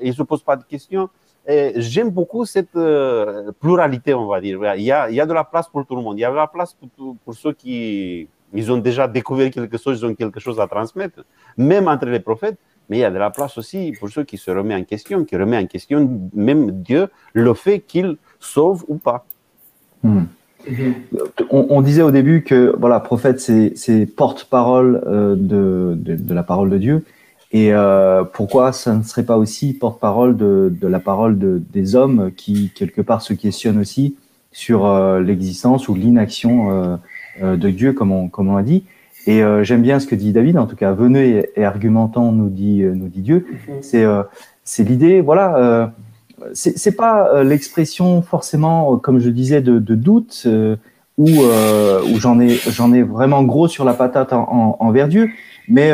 il 0.00 0.14
se 0.14 0.22
pose 0.22 0.42
pas 0.42 0.56
de 0.56 0.64
questions. 0.64 1.08
Et 1.46 1.72
j'aime 1.76 2.10
beaucoup 2.10 2.44
cette 2.44 2.76
euh, 2.76 3.52
pluralité, 3.58 4.12
on 4.12 4.26
va 4.26 4.40
dire. 4.40 4.58
Il 4.76 4.82
y, 4.82 4.92
a, 4.92 5.08
il 5.08 5.14
y 5.14 5.20
a 5.20 5.24
de 5.24 5.32
la 5.32 5.44
place 5.44 5.66
pour 5.68 5.86
tout 5.86 5.96
le 5.96 6.02
monde. 6.02 6.18
Il 6.18 6.20
y 6.20 6.24
a 6.24 6.30
de 6.30 6.36
la 6.36 6.46
place 6.46 6.74
pour, 6.74 7.16
pour 7.24 7.34
ceux 7.34 7.52
qui 7.52 8.28
ils 8.54 8.72
ont 8.72 8.78
déjà 8.78 9.08
découvert 9.08 9.50
quelque 9.50 9.76
chose, 9.78 10.00
ils 10.00 10.06
ont 10.06 10.14
quelque 10.14 10.40
chose 10.40 10.60
à 10.60 10.66
transmettre, 10.66 11.24
même 11.56 11.88
entre 11.88 12.06
les 12.06 12.20
prophètes. 12.20 12.58
Mais 12.88 12.98
il 12.98 13.00
y 13.00 13.04
a 13.04 13.10
de 13.10 13.18
la 13.18 13.30
place 13.30 13.58
aussi 13.58 13.92
pour 13.98 14.08
ceux 14.08 14.24
qui 14.24 14.38
se 14.38 14.50
remettent 14.50 14.80
en 14.80 14.84
question, 14.84 15.24
qui 15.24 15.36
remettent 15.36 15.64
en 15.64 15.66
question 15.66 16.30
même 16.34 16.70
Dieu, 16.70 17.08
le 17.34 17.52
fait 17.52 17.80
qu'il 17.80 18.16
sauve 18.40 18.84
ou 18.88 18.96
pas. 18.96 19.26
Hmm. 20.02 20.22
On, 21.50 21.80
disait 21.82 22.02
au 22.02 22.10
début 22.10 22.42
que 22.42 22.74
voilà, 22.78 23.00
prophète, 23.00 23.40
c'est 23.40 24.06
porte-parole 24.06 25.02
euh, 25.06 25.34
de, 25.36 25.94
de, 25.96 26.16
de, 26.16 26.34
la 26.34 26.42
parole 26.42 26.68
de 26.70 26.78
Dieu. 26.78 27.04
Et 27.52 27.72
euh, 27.72 28.24
pourquoi 28.24 28.72
ça 28.72 28.94
ne 28.94 29.02
serait 29.02 29.24
pas 29.24 29.38
aussi 29.38 29.72
porte-parole 29.72 30.36
de, 30.36 30.72
de, 30.78 30.88
la 30.88 31.00
parole 31.00 31.38
de, 31.38 31.62
des 31.72 31.94
hommes 31.94 32.32
qui, 32.36 32.70
quelque 32.74 33.00
part, 33.00 33.22
se 33.22 33.32
questionnent 33.32 33.78
aussi 33.78 34.16
sur 34.52 34.86
euh, 34.86 35.20
l'existence 35.20 35.88
ou 35.88 35.94
l'inaction 35.94 36.70
euh, 36.70 36.74
euh, 36.94 36.96
de 37.42 37.70
Dieu, 37.70 37.92
comme 37.92 38.12
on, 38.12 38.28
comme 38.28 38.48
on 38.48 38.56
a 38.56 38.62
dit. 38.62 38.84
Et 39.26 39.42
euh, 39.42 39.64
j'aime 39.64 39.82
bien 39.82 40.00
ce 40.00 40.06
que 40.06 40.14
dit 40.14 40.32
David, 40.32 40.58
en 40.58 40.66
tout 40.66 40.76
cas, 40.76 40.92
venez 40.92 41.46
et, 41.56 41.64
argumentant, 41.64 42.32
nous 42.32 42.48
dit, 42.48 42.82
nous 42.82 43.08
dit 43.08 43.22
Dieu. 43.22 43.46
Mhm. 43.50 43.74
C'est 43.82 44.04
c'est 44.64 44.84
l'idée, 44.84 45.22
voilà, 45.22 45.94
c'est 46.52 46.96
pas 46.96 47.42
l'expression 47.42 48.20
forcément, 48.20 48.98
comme 48.98 49.18
je 49.18 49.30
disais, 49.30 49.62
de, 49.62 49.78
de 49.78 49.94
doute, 49.94 50.46
où, 51.16 51.26
où 51.26 52.18
j'en 52.18 52.38
ai, 52.38 52.58
ai 52.94 53.02
vraiment 53.02 53.42
gros 53.44 53.66
sur 53.66 53.86
la 53.86 53.94
patate 53.94 54.34
en, 54.34 54.42
en, 54.42 54.76
envers 54.80 55.08
Dieu, 55.08 55.30
mais 55.68 55.90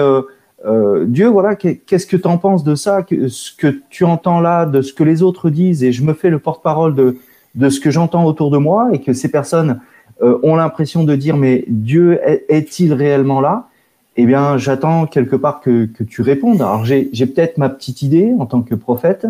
euh, 0.66 1.04
Dieu, 1.06 1.26
voilà, 1.28 1.56
qu'est-ce 1.56 2.06
que 2.06 2.16
tu 2.16 2.26
en 2.26 2.38
penses 2.38 2.64
de 2.64 2.74
ça, 2.74 3.04
ce 3.08 3.54
que 3.56 3.80
tu 3.90 4.04
entends 4.04 4.40
là, 4.40 4.64
de 4.64 4.80
ce 4.80 4.92
que 4.92 5.04
les 5.04 5.22
autres 5.22 5.50
disent, 5.50 5.84
et 5.84 5.92
je 5.92 6.02
me 6.02 6.14
fais 6.14 6.30
le 6.30 6.38
porte-parole 6.38 6.94
de, 6.94 7.18
de 7.54 7.68
ce 7.68 7.80
que 7.80 7.90
j'entends 7.90 8.24
autour 8.24 8.50
de 8.50 8.56
moi, 8.56 8.88
et 8.92 9.00
que 9.00 9.12
ces 9.12 9.30
personnes 9.30 9.80
euh, 10.22 10.38
ont 10.42 10.56
l'impression 10.56 11.04
de 11.04 11.16
dire, 11.16 11.36
mais 11.36 11.64
Dieu 11.68 12.20
est-il 12.48 12.92
réellement 12.92 13.40
là? 13.40 13.68
Eh 14.16 14.26
bien, 14.26 14.58
j'attends 14.58 15.06
quelque 15.06 15.34
part 15.34 15.60
que, 15.60 15.88
tu 16.08 16.22
répondes. 16.22 16.62
Alors, 16.62 16.84
j'ai 16.84 17.26
peut-être 17.26 17.58
ma 17.58 17.68
petite 17.68 18.02
idée 18.02 18.32
en 18.38 18.46
tant 18.46 18.62
que 18.62 18.74
prophète, 18.74 19.26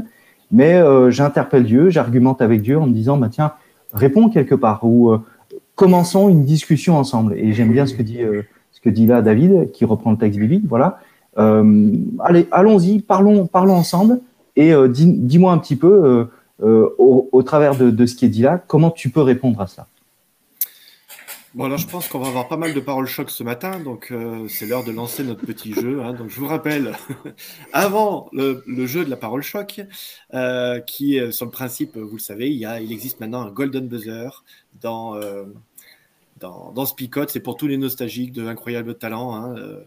mais 0.51 0.75
euh, 0.75 1.11
j'interpelle 1.11 1.64
Dieu, 1.64 1.88
j'argumente 1.88 2.42
avec 2.42 2.61
Dieu 2.61 2.79
en 2.79 2.87
me 2.87 2.92
disant, 2.92 3.16
bah, 3.16 3.29
tiens, 3.31 3.53
réponds 3.92 4.29
quelque 4.29 4.55
part, 4.55 4.85
ou 4.85 5.16
commençons 5.75 6.29
une 6.29 6.44
discussion 6.44 6.99
ensemble. 6.99 7.35
Et 7.38 7.53
j'aime 7.53 7.73
bien 7.73 7.87
ce 7.87 7.94
que 7.94 8.03
dit, 8.03 8.20
ce 8.73 8.81
que 8.81 8.90
dit 8.90 9.07
là 9.07 9.23
David, 9.23 9.70
qui 9.73 9.85
reprend 9.87 10.11
le 10.11 10.18
texte 10.18 10.38
biblique, 10.38 10.64
voilà 10.68 10.99
euh, 11.38 11.92
allez, 12.20 12.47
allons-y, 12.53 13.01
parlons, 13.01 13.47
parlons 13.47 13.75
ensemble 13.75 14.20
et 14.57 14.73
euh, 14.73 14.88
dis-moi 14.88 15.53
un 15.53 15.59
petit 15.59 15.77
peu, 15.77 16.29
euh, 16.62 16.88
au, 16.99 17.42
travers 17.42 17.75
de, 17.77 18.07
ce 18.07 18.14
qui 18.14 18.25
est 18.25 18.29
dit 18.29 18.42
là, 18.42 18.62
comment 18.66 18.90
tu 18.90 19.11
peux 19.11 19.23
répondre 19.23 19.61
à 19.61 19.66
ça 19.66 19.87
Bon, 21.54 21.64
alors 21.64 21.78
je 21.78 21.86
pense 21.86 22.08
qu'on 22.08 22.18
va 22.18 22.28
avoir 22.28 22.48
pas 22.48 22.56
mal 22.56 22.74
de 22.74 22.80
paroles 22.80 23.06
choc 23.06 23.30
ce 23.30 23.44
matin, 23.44 23.78
donc 23.78 24.12
c'est 24.48 24.66
l'heure 24.66 24.82
de 24.82 24.90
lancer 24.90 25.22
notre 25.22 25.46
petit 25.46 25.72
jeu. 25.72 26.02
Hein. 26.02 26.12
Donc 26.12 26.28
je 26.28 26.40
vous 26.40 26.48
rappelle, 26.48 26.96
avant 27.72 28.28
le, 28.32 28.62
jeu 28.86 29.04
de 29.04 29.10
la 29.10 29.16
parole 29.16 29.42
choc, 29.42 29.80
qui 30.86 31.16
est 31.16 31.30
sur 31.30 31.46
le 31.46 31.52
principe, 31.52 31.96
vous 31.96 32.16
le 32.16 32.20
savez, 32.20 32.50
il, 32.50 32.56
y 32.56 32.66
a, 32.66 32.80
il 32.80 32.90
existe 32.90 33.20
maintenant 33.20 33.42
un 33.42 33.50
golden 33.50 33.86
buzzer 33.86 34.42
dans, 34.80 35.16
dans, 36.40 36.72
dans 36.72 36.86
Spicote, 36.86 37.30
c'est 37.30 37.40
pour 37.40 37.56
tous 37.56 37.66
les 37.66 37.76
nostalgiques 37.76 38.32
de 38.32 38.46
incroyable 38.46 38.96
talent. 38.96 39.34
Hein, 39.34 39.54
euh, 39.56 39.84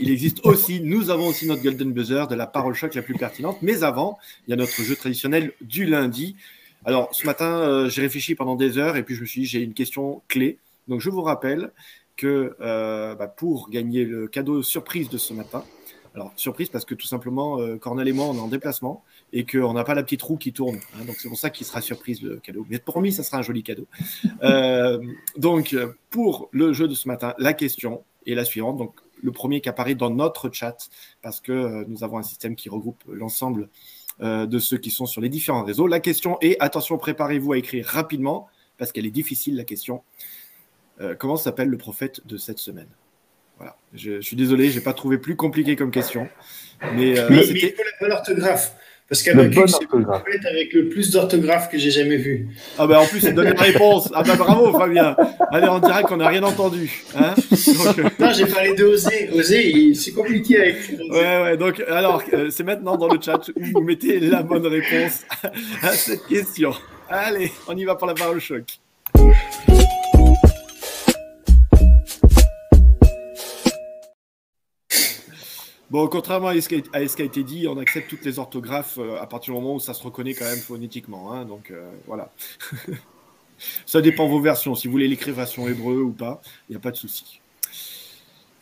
il 0.00 0.10
existe 0.10 0.44
aussi, 0.44 0.80
nous 0.80 1.10
avons 1.10 1.26
aussi 1.26 1.46
notre 1.46 1.62
Golden 1.62 1.92
Buzzer 1.92 2.26
de 2.28 2.34
la 2.34 2.46
parole 2.46 2.74
choc 2.74 2.94
la 2.94 3.02
plus 3.02 3.14
pertinente. 3.14 3.58
Mais 3.62 3.82
avant, 3.82 4.18
il 4.46 4.50
y 4.50 4.52
a 4.54 4.56
notre 4.56 4.82
jeu 4.82 4.94
traditionnel 4.94 5.52
du 5.60 5.86
lundi. 5.86 6.36
Alors, 6.84 7.14
ce 7.14 7.26
matin, 7.26 7.58
euh, 7.58 7.88
j'ai 7.88 8.02
réfléchi 8.02 8.34
pendant 8.34 8.56
des 8.56 8.78
heures 8.78 8.96
et 8.96 9.02
puis 9.02 9.14
je 9.14 9.20
me 9.20 9.26
suis 9.26 9.42
dit, 9.42 9.46
j'ai 9.46 9.60
une 9.60 9.74
question 9.74 10.22
clé. 10.28 10.58
Donc, 10.90 11.00
je 11.00 11.08
vous 11.08 11.22
rappelle 11.22 11.72
que 12.16 12.54
euh, 12.60 13.14
bah, 13.14 13.28
pour 13.28 13.70
gagner 13.70 14.04
le 14.04 14.28
cadeau 14.28 14.62
surprise 14.62 15.08
de 15.08 15.16
ce 15.16 15.32
matin, 15.32 15.64
alors, 16.14 16.32
surprise 16.34 16.68
parce 16.68 16.84
que 16.84 16.96
tout 16.96 17.06
simplement, 17.06 17.58
Cornel 17.78 18.08
et 18.08 18.12
moi, 18.12 18.26
on 18.26 18.34
est 18.34 18.40
en 18.40 18.48
déplacement 18.48 19.04
et 19.32 19.46
qu'on 19.46 19.72
n'a 19.72 19.84
pas 19.84 19.94
la 19.94 20.02
petite 20.02 20.22
roue 20.22 20.36
qui 20.36 20.52
tourne. 20.52 20.80
Hein. 20.94 21.04
donc 21.04 21.14
c'est 21.20 21.28
pour 21.28 21.38
ça 21.38 21.50
qu'il 21.50 21.64
sera 21.64 21.80
surprise 21.80 22.20
le 22.20 22.38
cadeau. 22.38 22.66
Mais 22.68 22.80
promis, 22.80 23.12
ça 23.12 23.22
sera 23.22 23.38
un 23.38 23.42
joli 23.42 23.62
cadeau. 23.62 23.86
Euh, 24.42 24.98
donc 25.36 25.76
pour 26.08 26.48
le 26.50 26.72
jeu 26.72 26.88
de 26.88 26.94
ce 26.94 27.06
matin, 27.06 27.34
la 27.38 27.52
question 27.52 28.04
est 28.26 28.34
la 28.34 28.44
suivante. 28.44 28.78
Donc 28.78 29.00
le 29.22 29.32
premier 29.32 29.60
qui 29.60 29.68
apparaît 29.68 29.94
dans 29.94 30.10
notre 30.10 30.50
chat, 30.50 30.88
parce 31.22 31.40
que 31.40 31.52
euh, 31.52 31.84
nous 31.88 32.04
avons 32.04 32.18
un 32.18 32.22
système 32.22 32.56
qui 32.56 32.68
regroupe 32.68 33.02
l'ensemble 33.08 33.68
euh, 34.22 34.46
de 34.46 34.58
ceux 34.58 34.78
qui 34.78 34.90
sont 34.90 35.06
sur 35.06 35.20
les 35.20 35.28
différents 35.28 35.64
réseaux. 35.64 35.86
La 35.86 36.00
question 36.00 36.38
est, 36.40 36.56
attention, 36.60 36.98
préparez-vous 36.98 37.52
à 37.52 37.58
écrire 37.58 37.86
rapidement, 37.86 38.48
parce 38.78 38.92
qu'elle 38.92 39.06
est 39.06 39.10
difficile 39.10 39.56
la 39.56 39.64
question. 39.64 40.02
Comment 41.18 41.36
s'appelle 41.36 41.68
le 41.68 41.78
prophète 41.78 42.26
de 42.26 42.36
cette 42.36 42.58
semaine? 42.58 42.88
Voilà. 43.58 43.76
Je, 43.94 44.20
suis 44.20 44.36
désolé, 44.36 44.70
j'ai 44.70 44.80
pas 44.80 44.94
trouvé 44.94 45.18
plus 45.18 45.36
compliqué 45.36 45.76
comme 45.76 45.90
question. 45.90 46.28
Mais, 46.94 47.14
mais, 47.28 47.46
il 47.46 47.60
faut 47.60 47.82
la 47.82 48.08
bonne 48.08 48.12
orthographe. 48.12 48.74
Parce 49.10 49.24
qu'avec 49.24 49.52
c'est 49.52 50.46
avec 50.46 50.72
le 50.72 50.88
plus 50.88 51.10
d'orthographe 51.10 51.68
que 51.68 51.76
j'ai 51.76 51.90
jamais 51.90 52.16
vu. 52.16 52.46
Ah 52.78 52.86
bah 52.86 53.00
en 53.00 53.06
plus, 53.06 53.18
c'est 53.18 53.32
donné 53.32 53.52
la 53.52 53.60
réponse. 53.60 54.08
Ah 54.14 54.22
bah 54.22 54.36
bravo 54.36 54.70
Fabien. 54.78 55.16
Allez, 55.50 55.66
on 55.68 55.80
dirait 55.80 56.04
qu'on 56.04 56.18
n'a 56.18 56.28
rien 56.28 56.44
entendu. 56.44 57.02
Hein 57.16 57.34
euh, 57.52 58.04
non, 58.20 58.32
j'ai 58.32 58.46
parlé 58.46 58.72
de 58.74 58.84
oser. 58.84 59.28
Oser, 59.32 59.94
c'est 59.94 60.12
compliqué 60.12 60.60
à 60.60 60.66
écrire. 60.68 61.00
Ouais, 61.10 61.42
ouais. 61.42 61.56
Donc, 61.56 61.82
alors, 61.88 62.22
euh, 62.32 62.50
c'est 62.50 62.62
maintenant 62.62 62.96
dans 62.96 63.08
le 63.08 63.20
chat 63.20 63.40
où 63.48 63.64
vous 63.74 63.80
mettez 63.80 64.20
la 64.20 64.44
bonne 64.44 64.68
réponse 64.68 65.24
à 65.82 65.90
cette 65.90 66.24
question. 66.28 66.72
Allez, 67.08 67.50
on 67.66 67.76
y 67.76 67.84
va 67.84 67.96
pour 67.96 68.06
la 68.06 68.14
parole 68.14 68.40
choc. 68.40 68.78
Bon, 75.90 76.06
contrairement 76.06 76.48
à 76.48 76.60
ce, 76.60 76.68
qui 76.68 76.82
a, 76.92 77.24
été 77.24 77.42
dit, 77.42 77.66
on 77.66 77.76
accepte 77.76 78.08
toutes 78.08 78.24
les 78.24 78.38
orthographes 78.38 78.98
euh, 78.98 79.20
à 79.20 79.26
partir 79.26 79.52
du 79.52 79.60
moment 79.60 79.74
où 79.74 79.80
ça 79.80 79.92
se 79.92 80.02
reconnaît 80.04 80.34
quand 80.34 80.44
même 80.44 80.58
phonétiquement. 80.58 81.32
Hein, 81.32 81.44
donc 81.44 81.72
euh, 81.72 81.90
voilà. 82.06 82.32
ça 83.86 84.00
dépend 84.00 84.28
vos 84.28 84.40
versions. 84.40 84.76
Si 84.76 84.86
vous 84.86 84.92
voulez 84.92 85.08
l'écrire 85.08 85.34
version 85.34 85.66
hébreu 85.66 86.00
ou 86.00 86.12
pas, 86.12 86.40
il 86.68 86.72
n'y 86.72 86.76
a 86.76 86.80
pas 86.80 86.92
de 86.92 86.96
souci. 86.96 87.40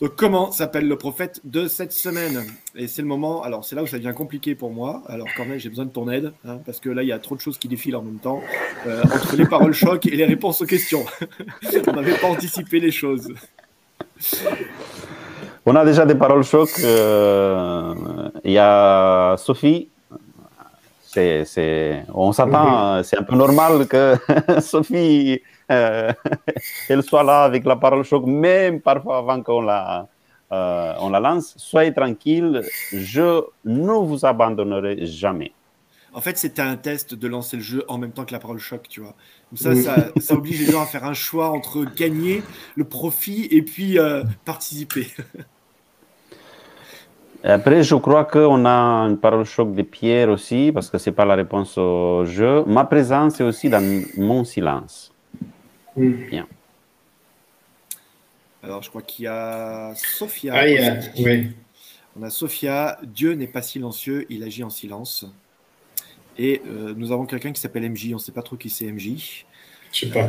Donc 0.00 0.14
comment 0.16 0.52
s'appelle 0.52 0.88
le 0.88 0.96
prophète 0.96 1.40
de 1.44 1.66
cette 1.66 1.92
semaine? 1.92 2.46
Et 2.76 2.86
c'est 2.86 3.02
le 3.02 3.08
moment, 3.08 3.42
alors 3.42 3.64
c'est 3.64 3.74
là 3.74 3.82
où 3.82 3.86
ça 3.86 3.98
devient 3.98 4.14
compliqué 4.16 4.54
pour 4.54 4.70
moi. 4.70 5.02
Alors 5.06 5.26
Corneille, 5.36 5.58
j'ai 5.58 5.68
besoin 5.68 5.86
de 5.86 5.90
ton 5.90 6.08
aide, 6.08 6.32
hein, 6.46 6.60
parce 6.64 6.80
que 6.80 6.88
là, 6.88 7.02
il 7.02 7.08
y 7.08 7.12
a 7.12 7.18
trop 7.18 7.34
de 7.34 7.40
choses 7.40 7.58
qui 7.58 7.68
défilent 7.68 7.96
en 7.96 8.02
même 8.02 8.20
temps, 8.20 8.40
euh, 8.86 9.02
entre 9.02 9.36
les 9.36 9.44
paroles 9.44 9.74
choc 9.74 10.06
et 10.06 10.16
les 10.16 10.24
réponses 10.24 10.62
aux 10.62 10.66
questions. 10.66 11.04
on 11.88 11.92
n'avait 11.92 12.16
pas 12.16 12.28
anticipé 12.28 12.78
les 12.78 12.92
choses. 12.92 13.28
On 15.70 15.76
a 15.76 15.84
déjà 15.84 16.06
des 16.06 16.14
paroles 16.14 16.44
choc. 16.44 16.70
Euh, 16.82 17.94
il 18.42 18.52
y 18.52 18.58
a 18.58 19.36
Sophie. 19.36 19.90
C'est, 21.04 22.04
on 22.14 22.32
s'attend, 22.32 23.02
c'est 23.02 23.18
un 23.18 23.22
peu 23.22 23.36
normal 23.36 23.86
que 23.86 24.14
Sophie, 24.60 25.42
euh, 25.70 26.10
elle 26.88 27.02
soit 27.02 27.22
là 27.22 27.42
avec 27.42 27.66
la 27.66 27.76
parole 27.76 28.02
choc, 28.02 28.24
même 28.24 28.80
parfois 28.80 29.18
avant 29.18 29.42
qu'on 29.42 29.60
la, 29.60 30.08
euh, 30.52 30.94
on 31.00 31.10
la 31.10 31.20
lance. 31.20 31.52
Soyez 31.58 31.92
tranquille, 31.92 32.62
je 32.94 33.42
ne 33.66 33.92
vous 33.92 34.24
abandonnerai 34.24 35.04
jamais. 35.04 35.52
En 36.14 36.22
fait, 36.22 36.38
c'était 36.38 36.62
un 36.62 36.76
test 36.76 37.14
de 37.14 37.28
lancer 37.28 37.58
le 37.58 37.62
jeu 37.62 37.84
en 37.88 37.98
même 37.98 38.12
temps 38.12 38.24
que 38.24 38.32
la 38.32 38.38
parole 38.38 38.58
choc, 38.58 38.86
tu 38.88 39.00
vois. 39.02 39.14
ça, 39.54 39.74
ça, 39.74 40.34
oblige 40.34 40.60
les 40.60 40.72
gens 40.72 40.80
à 40.80 40.86
faire 40.86 41.04
un 41.04 41.12
choix 41.12 41.50
entre 41.50 41.84
gagner 41.84 42.42
le 42.74 42.84
profit 42.84 43.48
et 43.50 43.60
puis 43.60 43.98
participer. 44.46 45.08
Après, 47.44 47.82
je 47.84 47.94
crois 47.94 48.24
qu'on 48.24 48.66
a 48.66 48.70
une 49.08 49.16
parole 49.18 49.44
choc 49.44 49.72
de 49.74 49.82
Pierre 49.82 50.28
aussi, 50.28 50.70
parce 50.72 50.90
que 50.90 50.98
ce 50.98 51.08
n'est 51.10 51.14
pas 51.16 51.24
la 51.24 51.34
réponse 51.36 51.78
au 51.78 52.24
jeu. 52.24 52.64
Ma 52.66 52.84
présence 52.84 53.40
est 53.40 53.44
aussi 53.44 53.70
dans 53.70 53.82
mon 54.16 54.44
silence. 54.44 55.12
Hmm. 55.96 56.12
Bien. 56.30 56.46
Alors, 58.62 58.82
je 58.82 58.88
crois 58.90 59.02
qu'il 59.02 59.24
y 59.26 59.28
a 59.28 59.92
Sophia. 59.94 60.52
Ah, 60.56 60.68
il 60.68 60.74
y 60.74 60.78
a- 60.78 60.98
aussi. 60.98 61.24
oui. 61.24 61.50
On 62.18 62.22
a 62.24 62.30
Sophia. 62.30 62.98
Dieu 63.04 63.34
n'est 63.34 63.46
pas 63.46 63.62
silencieux, 63.62 64.26
il 64.28 64.42
agit 64.42 64.64
en 64.64 64.70
silence. 64.70 65.24
Et 66.36 66.60
euh, 66.66 66.92
nous 66.96 67.12
avons 67.12 67.24
quelqu'un 67.26 67.52
qui 67.52 67.60
s'appelle 67.60 67.88
MJ. 67.88 68.08
On 68.10 68.14
ne 68.14 68.18
sait 68.18 68.32
pas 68.32 68.42
trop 68.42 68.56
qui 68.56 68.68
c'est 68.68 68.86
MJ. 68.90 69.44
Je 69.92 69.98
sais 70.00 70.10
pas. 70.10 70.28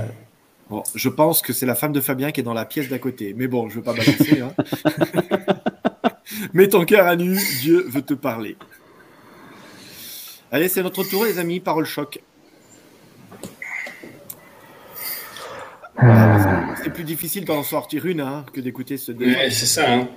Bon, 0.69 0.83
je 0.93 1.09
pense 1.09 1.41
que 1.41 1.53
c'est 1.53 1.65
la 1.65 1.73
femme 1.75 1.91
de 1.91 2.01
Fabien 2.01 2.31
qui 2.31 2.41
est 2.41 2.43
dans 2.43 2.53
la 2.53 2.65
pièce 2.65 2.87
d'à 2.89 2.99
côté. 2.99 3.33
Mais 3.35 3.47
bon, 3.47 3.67
je 3.69 3.73
ne 3.73 3.79
veux 3.79 3.83
pas 3.83 3.93
balancer. 3.93 4.41
hein. 4.41 4.53
Mets 6.53 6.69
ton 6.69 6.85
cœur 6.85 7.07
à 7.07 7.15
nu, 7.15 7.37
Dieu 7.61 7.85
veut 7.87 8.01
te 8.01 8.13
parler. 8.13 8.57
Allez, 10.51 10.69
c'est 10.69 10.83
notre 10.83 11.03
tour, 11.03 11.25
les 11.25 11.39
amis. 11.39 11.59
Parole 11.59 11.85
choc. 11.85 12.19
C'est 16.81 16.93
plus 16.93 17.03
difficile 17.03 17.43
d'en 17.43 17.61
sortir 17.61 18.05
une 18.05 18.21
hein, 18.21 18.45
que 18.53 18.61
d'écouter 18.61 18.97
ce 18.97 19.11
débat. 19.11 19.31
Ouais, 19.31 19.51
c'est 19.51 19.65
ça. 19.65 19.93
Hein. 19.93 20.07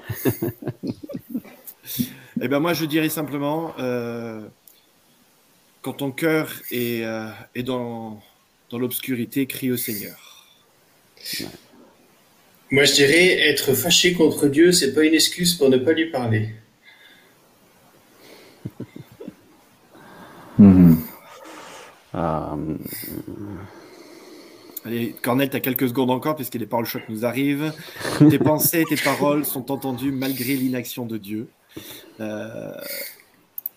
Eh 2.40 2.48
ben 2.48 2.61
moi, 2.61 2.72
je 2.72 2.85
dirais 2.85 3.09
simplement, 3.09 3.72
euh, 3.79 4.40
quand 5.81 5.94
ton 5.94 6.11
cœur 6.11 6.53
est, 6.70 7.05
euh, 7.05 7.29
est 7.55 7.62
dans, 7.62 8.20
dans 8.70 8.79
l'obscurité, 8.79 9.46
crie 9.46 9.70
au 9.70 9.77
Seigneur. 9.77 10.46
Moi, 12.72 12.85
je 12.85 12.94
dirais 12.94 13.50
être 13.50 13.74
fâché 13.74 14.14
contre 14.14 14.48
Dieu, 14.48 14.72
c'est 14.72 14.94
pas 14.94 15.04
une 15.04 15.12
excuse 15.12 15.54
pour 15.54 15.68
ne 15.68 15.76
pas 15.76 15.92
lui 15.92 16.11
parler. 16.11 16.48
Mhm. 20.58 20.98
Euh, 22.14 22.76
Allez, 24.85 25.14
Cornel, 25.22 25.48
tu 25.48 25.56
as 25.56 25.61
quelques 25.61 25.88
secondes 25.88 26.11
encore, 26.11 26.37
puisque 26.37 26.56
les 26.56 26.66
paroles 26.66 26.85
choc 26.85 27.04
nous 27.08 27.24
arrivent. 27.24 27.72
Tes 28.18 28.38
pensées, 28.38 28.85
tes 28.87 28.96
paroles 28.96 29.46
sont 29.46 29.70
entendues 29.70 30.12
malgré 30.12 30.54
l'inaction 30.56 31.06
de 31.06 31.16
Dieu. 31.16 31.48
Euh, 32.20 32.74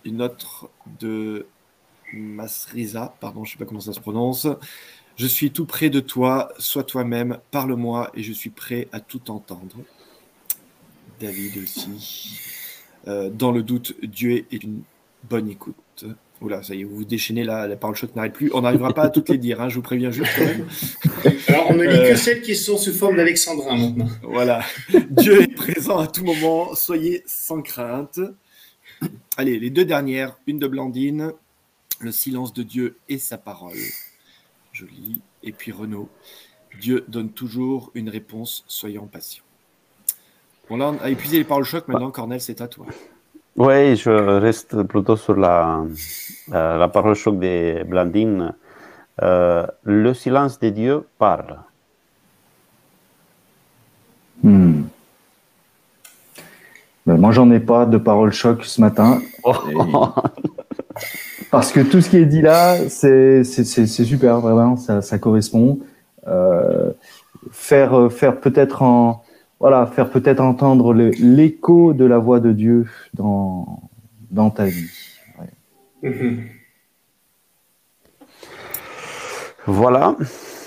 une 0.04 0.22
autre 0.22 0.70
de 1.00 1.46
Masriza, 2.12 3.16
pardon, 3.22 3.46
je 3.46 3.52
ne 3.52 3.54
sais 3.54 3.58
pas 3.58 3.66
comment 3.66 3.80
ça 3.80 3.94
se 3.94 4.02
prononce. 4.02 4.50
Je 5.18 5.28
suis 5.28 5.52
tout 5.52 5.66
près 5.66 5.90
de 5.90 6.00
toi, 6.02 6.52
sois 6.60 6.84
toi-même, 6.84 7.38
parle-moi 7.52 8.12
et 8.16 8.24
je 8.24 8.34
suis 8.34 8.50
prêt 8.50 8.88
à 8.92 9.00
tout 9.00 9.32
entendre. 9.32 9.76
David 11.22 11.58
aussi. 11.64 12.40
Euh, 13.08 13.30
dans 13.30 13.52
le 13.52 13.64
doute, 13.64 13.96
Dieu 14.04 14.46
est 14.52 14.64
une 14.64 14.82
bonne 15.30 15.50
écoute. 15.50 16.06
Oula, 16.42 16.62
ça 16.64 16.76
y 16.76 16.82
est, 16.82 16.84
vous 16.84 16.98
vous 16.98 17.06
déchaînez 17.06 17.46
là, 17.46 17.66
la 17.66 17.78
parole 17.78 17.96
choc 17.96 18.14
n'arrête 18.14 18.34
plus. 18.34 18.52
On 18.54 18.62
n'arrivera 18.62 18.94
pas 18.94 19.04
à 19.04 19.10
toutes 19.10 19.30
les 19.30 19.38
dire, 19.38 19.62
hein, 19.62 19.70
je 19.70 19.76
vous 19.76 19.82
préviens 19.82 20.12
juste 20.12 20.32
quand 20.36 20.44
même. 20.44 20.68
Alors, 21.48 21.68
on 21.70 21.76
ne 21.76 21.84
lit 21.84 21.96
Euh. 21.98 22.10
que 22.10 22.16
celles 22.18 22.42
qui 22.42 22.54
sont 22.58 22.78
sous 22.78 22.92
forme 22.92 23.16
d'alexandrin 23.16 23.78
maintenant. 23.78 24.10
Voilà. 24.22 24.66
Dieu 25.12 25.42
est 25.44 25.56
présent 25.56 25.98
à 25.98 26.08
tout 26.08 26.26
moment. 26.26 26.76
Soyez 26.76 27.24
sans 27.26 27.62
crainte. 27.62 28.20
Allez, 29.38 29.60
les 29.60 29.70
deux 29.70 29.86
dernières. 29.86 30.38
Une 30.46 30.60
de 30.60 30.68
Blandine. 30.68 31.32
Le 32.02 32.12
silence 32.12 32.52
de 32.54 32.64
Dieu 32.64 32.98
et 33.08 33.18
sa 33.18 33.38
parole. 33.38 33.78
Joli. 34.76 35.22
Et 35.42 35.54
puis 35.54 35.72
Renaud. 35.72 36.10
Dieu 36.82 37.06
donne 37.08 37.30
toujours 37.30 37.92
une 37.96 38.10
réponse. 38.10 38.66
Soyons 38.68 39.06
patients. 39.08 39.44
Bon, 40.70 40.76
là, 40.76 40.92
on 40.92 41.04
a 41.04 41.10
épuisé 41.10 41.38
les 41.38 41.46
paroles 41.46 41.64
choc. 41.64 41.88
Maintenant, 41.88 42.12
Cornel, 42.12 42.42
c'est 42.42 42.60
à 42.60 42.68
toi. 42.68 42.86
Oui, 43.56 43.96
je 43.96 44.10
reste 44.10 44.84
plutôt 44.84 45.16
sur 45.16 45.38
la, 45.38 45.86
euh, 46.52 46.78
la 46.78 46.88
parole 46.90 47.16
choc 47.16 47.40
de 47.40 47.84
Blandine. 47.84 48.54
Euh, 49.22 49.66
le 49.84 50.14
silence 50.14 50.60
de 50.60 50.70
Dieu 50.70 51.08
parle. 51.18 51.58
Hmm. 54.44 54.84
Ben, 57.06 57.18
moi, 57.18 57.32
j'en 57.32 57.50
ai 57.52 57.62
pas 57.62 57.86
de 57.86 57.98
parole 57.98 58.34
choc 58.34 58.66
ce 58.66 58.82
matin. 58.82 59.22
Parce 61.52 61.72
que 61.72 61.80
tout 61.80 62.02
ce 62.02 62.10
qui 62.10 62.18
est 62.18 62.26
dit 62.26 62.42
là, 62.42 62.78
c'est 62.90 63.44
c'est- 63.44 63.64
c'est- 63.64 63.86
c'est 63.88 64.04
super, 64.04 64.40
vraiment, 64.42 64.76
ça, 64.78 65.02
ça 65.02 65.18
correspond. 65.20 65.80
Euh, 66.28 66.92
faire 67.52 68.12
faire 68.12 68.40
peut-être 68.40 68.82
en 68.82 69.24
voilà, 69.60 69.86
faire 69.88 70.10
peut-être 70.10 70.42
entendre 70.42 70.94
l'écho 70.94 71.94
de 71.94 72.04
la 72.06 72.18
voix 72.18 72.40
de 72.40 72.52
Dieu 72.52 72.88
dans 73.14 73.82
dans 74.32 74.50
ta 74.50 74.66
vie. 74.66 74.90
Mhm. 76.04 76.40
Voilà. 79.66 80.16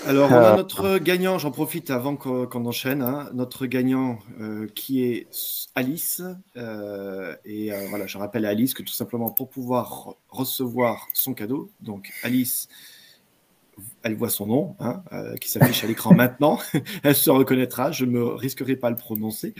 Alors, 0.07 0.29
on 0.31 0.35
a 0.35 0.53
Euh. 0.53 0.55
notre 0.55 0.97
gagnant, 0.97 1.37
j'en 1.39 1.51
profite 1.51 1.89
avant 1.89 2.15
qu'on 2.15 2.65
enchaîne, 2.65 3.01
hein, 3.01 3.29
notre 3.33 3.65
gagnant 3.65 4.19
euh, 4.39 4.67
qui 4.73 5.03
est 5.03 5.27
Alice. 5.75 6.21
euh, 6.55 7.35
et 7.45 7.73
euh, 7.73 7.85
voilà, 7.89 8.07
je 8.07 8.17
rappelle 8.17 8.45
à 8.45 8.49
Alice 8.49 8.73
que 8.73 8.81
tout 8.81 8.93
simplement 8.93 9.29
pour 9.29 9.49
pouvoir 9.49 9.91
re- 9.91 10.15
recevoir 10.29 11.07
son 11.13 11.33
cadeau, 11.33 11.69
donc 11.81 12.11
Alice, 12.23 12.69
elle 14.03 14.15
voit 14.15 14.29
son 14.29 14.47
nom 14.47 14.75
hein, 14.79 15.03
qui 15.41 15.49
s'affiche 15.49 15.83
à 15.83 15.87
l'écran 15.87 16.13
maintenant, 16.15 16.59
elle 17.03 17.15
se 17.15 17.29
reconnaîtra, 17.29 17.91
je 17.91 18.05
ne 18.05 18.11
me 18.11 18.23
risquerai 18.25 18.75
pas 18.77 18.87
à 18.87 18.91
le 18.91 18.95
prononcer. 18.97 19.53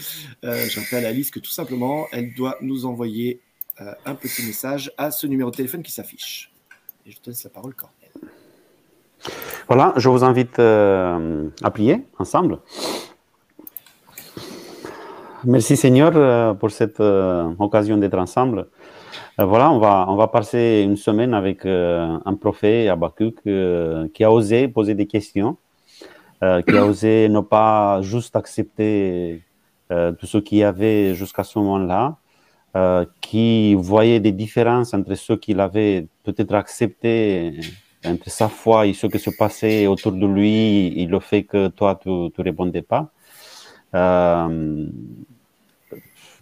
Je 0.43 0.79
rappelle 0.79 1.05
à 1.05 1.09
Alice 1.09 1.31
que 1.31 1.39
tout 1.39 1.51
simplement, 1.51 2.07
elle 2.11 2.33
doit 2.33 2.57
nous 2.61 2.85
envoyer 2.85 3.41
un 4.05 4.15
petit 4.15 4.43
message 4.45 4.91
à 4.97 5.11
ce 5.11 5.27
numéro 5.27 5.51
de 5.51 5.55
téléphone 5.57 5.83
qui 5.83 5.91
s'affiche. 5.91 6.51
Et 7.05 7.11
je 7.11 7.19
te 7.19 7.29
laisse 7.29 7.43
la 7.43 7.49
parole, 7.49 7.73
Cornel. 7.75 7.98
Voilà, 9.67 9.93
je 9.97 10.09
vous 10.09 10.23
invite 10.23 10.59
euh, 10.59 11.49
à 11.61 11.71
prier 11.71 12.05
ensemble. 12.17 12.59
Merci 15.45 15.77
Seigneur 15.77 16.11
euh, 16.15 16.53
pour 16.53 16.69
cette 16.69 16.99
euh, 16.99 17.53
occasion 17.59 17.95
d'être 17.95 18.17
ensemble. 18.17 18.67
Voilà, 19.37 19.71
on 19.71 19.79
va, 19.79 20.05
on 20.09 20.17
va 20.17 20.27
passer 20.27 20.81
une 20.83 20.97
semaine 20.97 21.33
avec 21.33 21.65
un 21.65 22.35
prophète, 22.41 22.91
euh, 23.47 24.07
qui 24.13 24.25
a 24.25 24.31
osé 24.33 24.67
poser 24.67 24.95
des 24.95 25.07
questions, 25.07 25.55
qui 26.41 26.77
a 26.77 26.85
osé 26.85 27.29
ne 27.29 27.39
pas 27.39 28.01
juste 28.01 28.35
accepter 28.35 29.41
tout 29.87 30.25
ce 30.25 30.39
qu'il 30.39 30.57
y 30.57 30.63
avait 30.65 31.15
jusqu'à 31.15 31.45
ce 31.45 31.57
moment-là, 31.57 32.17
qui 33.21 33.75
voyait 33.75 34.19
des 34.19 34.33
différences 34.33 34.93
entre 34.93 35.15
ceux 35.15 35.37
qu'il 35.37 35.61
avait 35.61 36.07
peut-être 36.25 36.53
accepté 36.53 37.61
entre 38.05 38.29
sa 38.29 38.47
foi 38.49 38.87
et 38.87 38.93
ce 38.93 39.07
qui 39.07 39.19
se 39.19 39.29
passait 39.29 39.87
autour 39.87 40.13
de 40.13 40.25
lui 40.25 40.87
et 41.01 41.05
le 41.05 41.19
fait 41.19 41.43
que 41.43 41.67
toi, 41.67 41.99
tu 42.01 42.09
ne 42.09 42.43
répondais 42.43 42.81
pas. 42.81 43.11
Euh, 43.95 44.87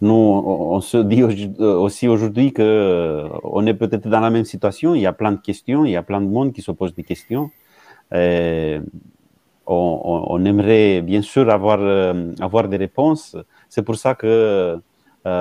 nous, 0.00 0.14
on 0.14 0.80
se 0.80 0.98
dit 0.98 1.22
au- 1.24 1.64
aussi 1.82 2.06
aujourd'hui 2.06 2.52
que 2.52 2.62
euh, 2.62 3.66
est 3.66 3.74
peut-être 3.74 4.08
dans 4.08 4.20
la 4.20 4.30
même 4.30 4.44
situation. 4.44 4.94
Il 4.94 5.00
y 5.00 5.06
a 5.06 5.12
plein 5.12 5.32
de 5.32 5.40
questions, 5.40 5.84
il 5.84 5.90
y 5.92 5.96
a 5.96 6.02
plein 6.02 6.20
de 6.20 6.26
monde 6.28 6.52
qui 6.52 6.62
se 6.62 6.70
pose 6.70 6.94
des 6.94 7.02
questions. 7.02 7.50
On, 9.70 10.24
on- 10.30 10.44
aimerait 10.46 11.02
bien 11.02 11.20
sûr 11.20 11.50
avoir, 11.50 11.78
euh, 11.80 12.32
avoir 12.40 12.68
des 12.68 12.78
réponses. 12.78 13.36
C'est 13.68 13.82
pour 13.82 13.96
ça 13.96 14.14
que 14.14 14.78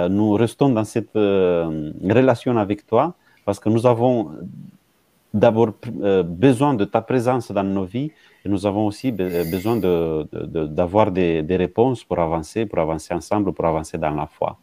nous 0.10 0.34
restons 0.34 0.70
dans 0.70 0.84
cette 0.84 1.14
relation 1.16 2.58
avec 2.58 2.86
toi, 2.86 3.16
parce 3.46 3.60
que 3.60 3.70
nous 3.70 3.86
avons 3.86 4.32
d'abord 5.34 5.74
euh, 6.02 6.24
besoin 6.24 6.74
de 6.74 6.86
ta 6.86 7.02
présence 7.02 7.52
dans 7.52 7.64
nos 7.64 7.86
vies 7.86 8.12
et 8.46 8.50
nous 8.50 8.66
avons 8.66 8.86
aussi 8.88 9.12
be- 9.12 9.50
besoin 9.52 9.76
de- 9.78 10.28
de- 10.32 10.46
de- 10.46 10.68
d'avoir 10.68 11.12
des, 11.12 11.44
des 11.44 11.58
réponses 11.58 12.04
pour 12.04 12.20
avancer, 12.20 12.66
pour 12.66 12.80
avancer 12.80 13.14
ensemble, 13.14 13.54
pour 13.54 13.66
avancer 13.66 13.98
dans 13.98 14.12
la 14.12 14.28
foi. 14.28 14.58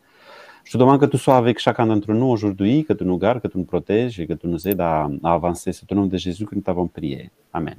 Je 0.64 0.72
te 0.72 0.78
demande 0.78 0.98
que 1.00 1.06
tu 1.06 1.18
sois 1.18 1.36
avec 1.36 1.58
chacun 1.58 1.86
d'entre 1.86 2.12
nous 2.12 2.26
aujourd'hui, 2.26 2.84
que 2.84 2.94
tu 2.94 3.04
nous 3.04 3.18
gardes, 3.18 3.40
que 3.40 3.48
tu 3.48 3.58
nous 3.58 3.64
protèges 3.64 4.18
et 4.20 4.26
que 4.26 4.32
tu 4.32 4.46
nous 4.46 4.66
aides 4.66 4.80
à, 4.80 5.08
à 5.22 5.34
avancer. 5.34 5.72
C'est 5.72 5.90
au 5.92 5.94
nom 5.94 6.06
de 6.06 6.16
Jésus 6.16 6.46
que 6.46 6.54
nous 6.54 6.62
t'avons 6.62 6.86
prié. 6.88 7.30
Amen. 7.52 7.76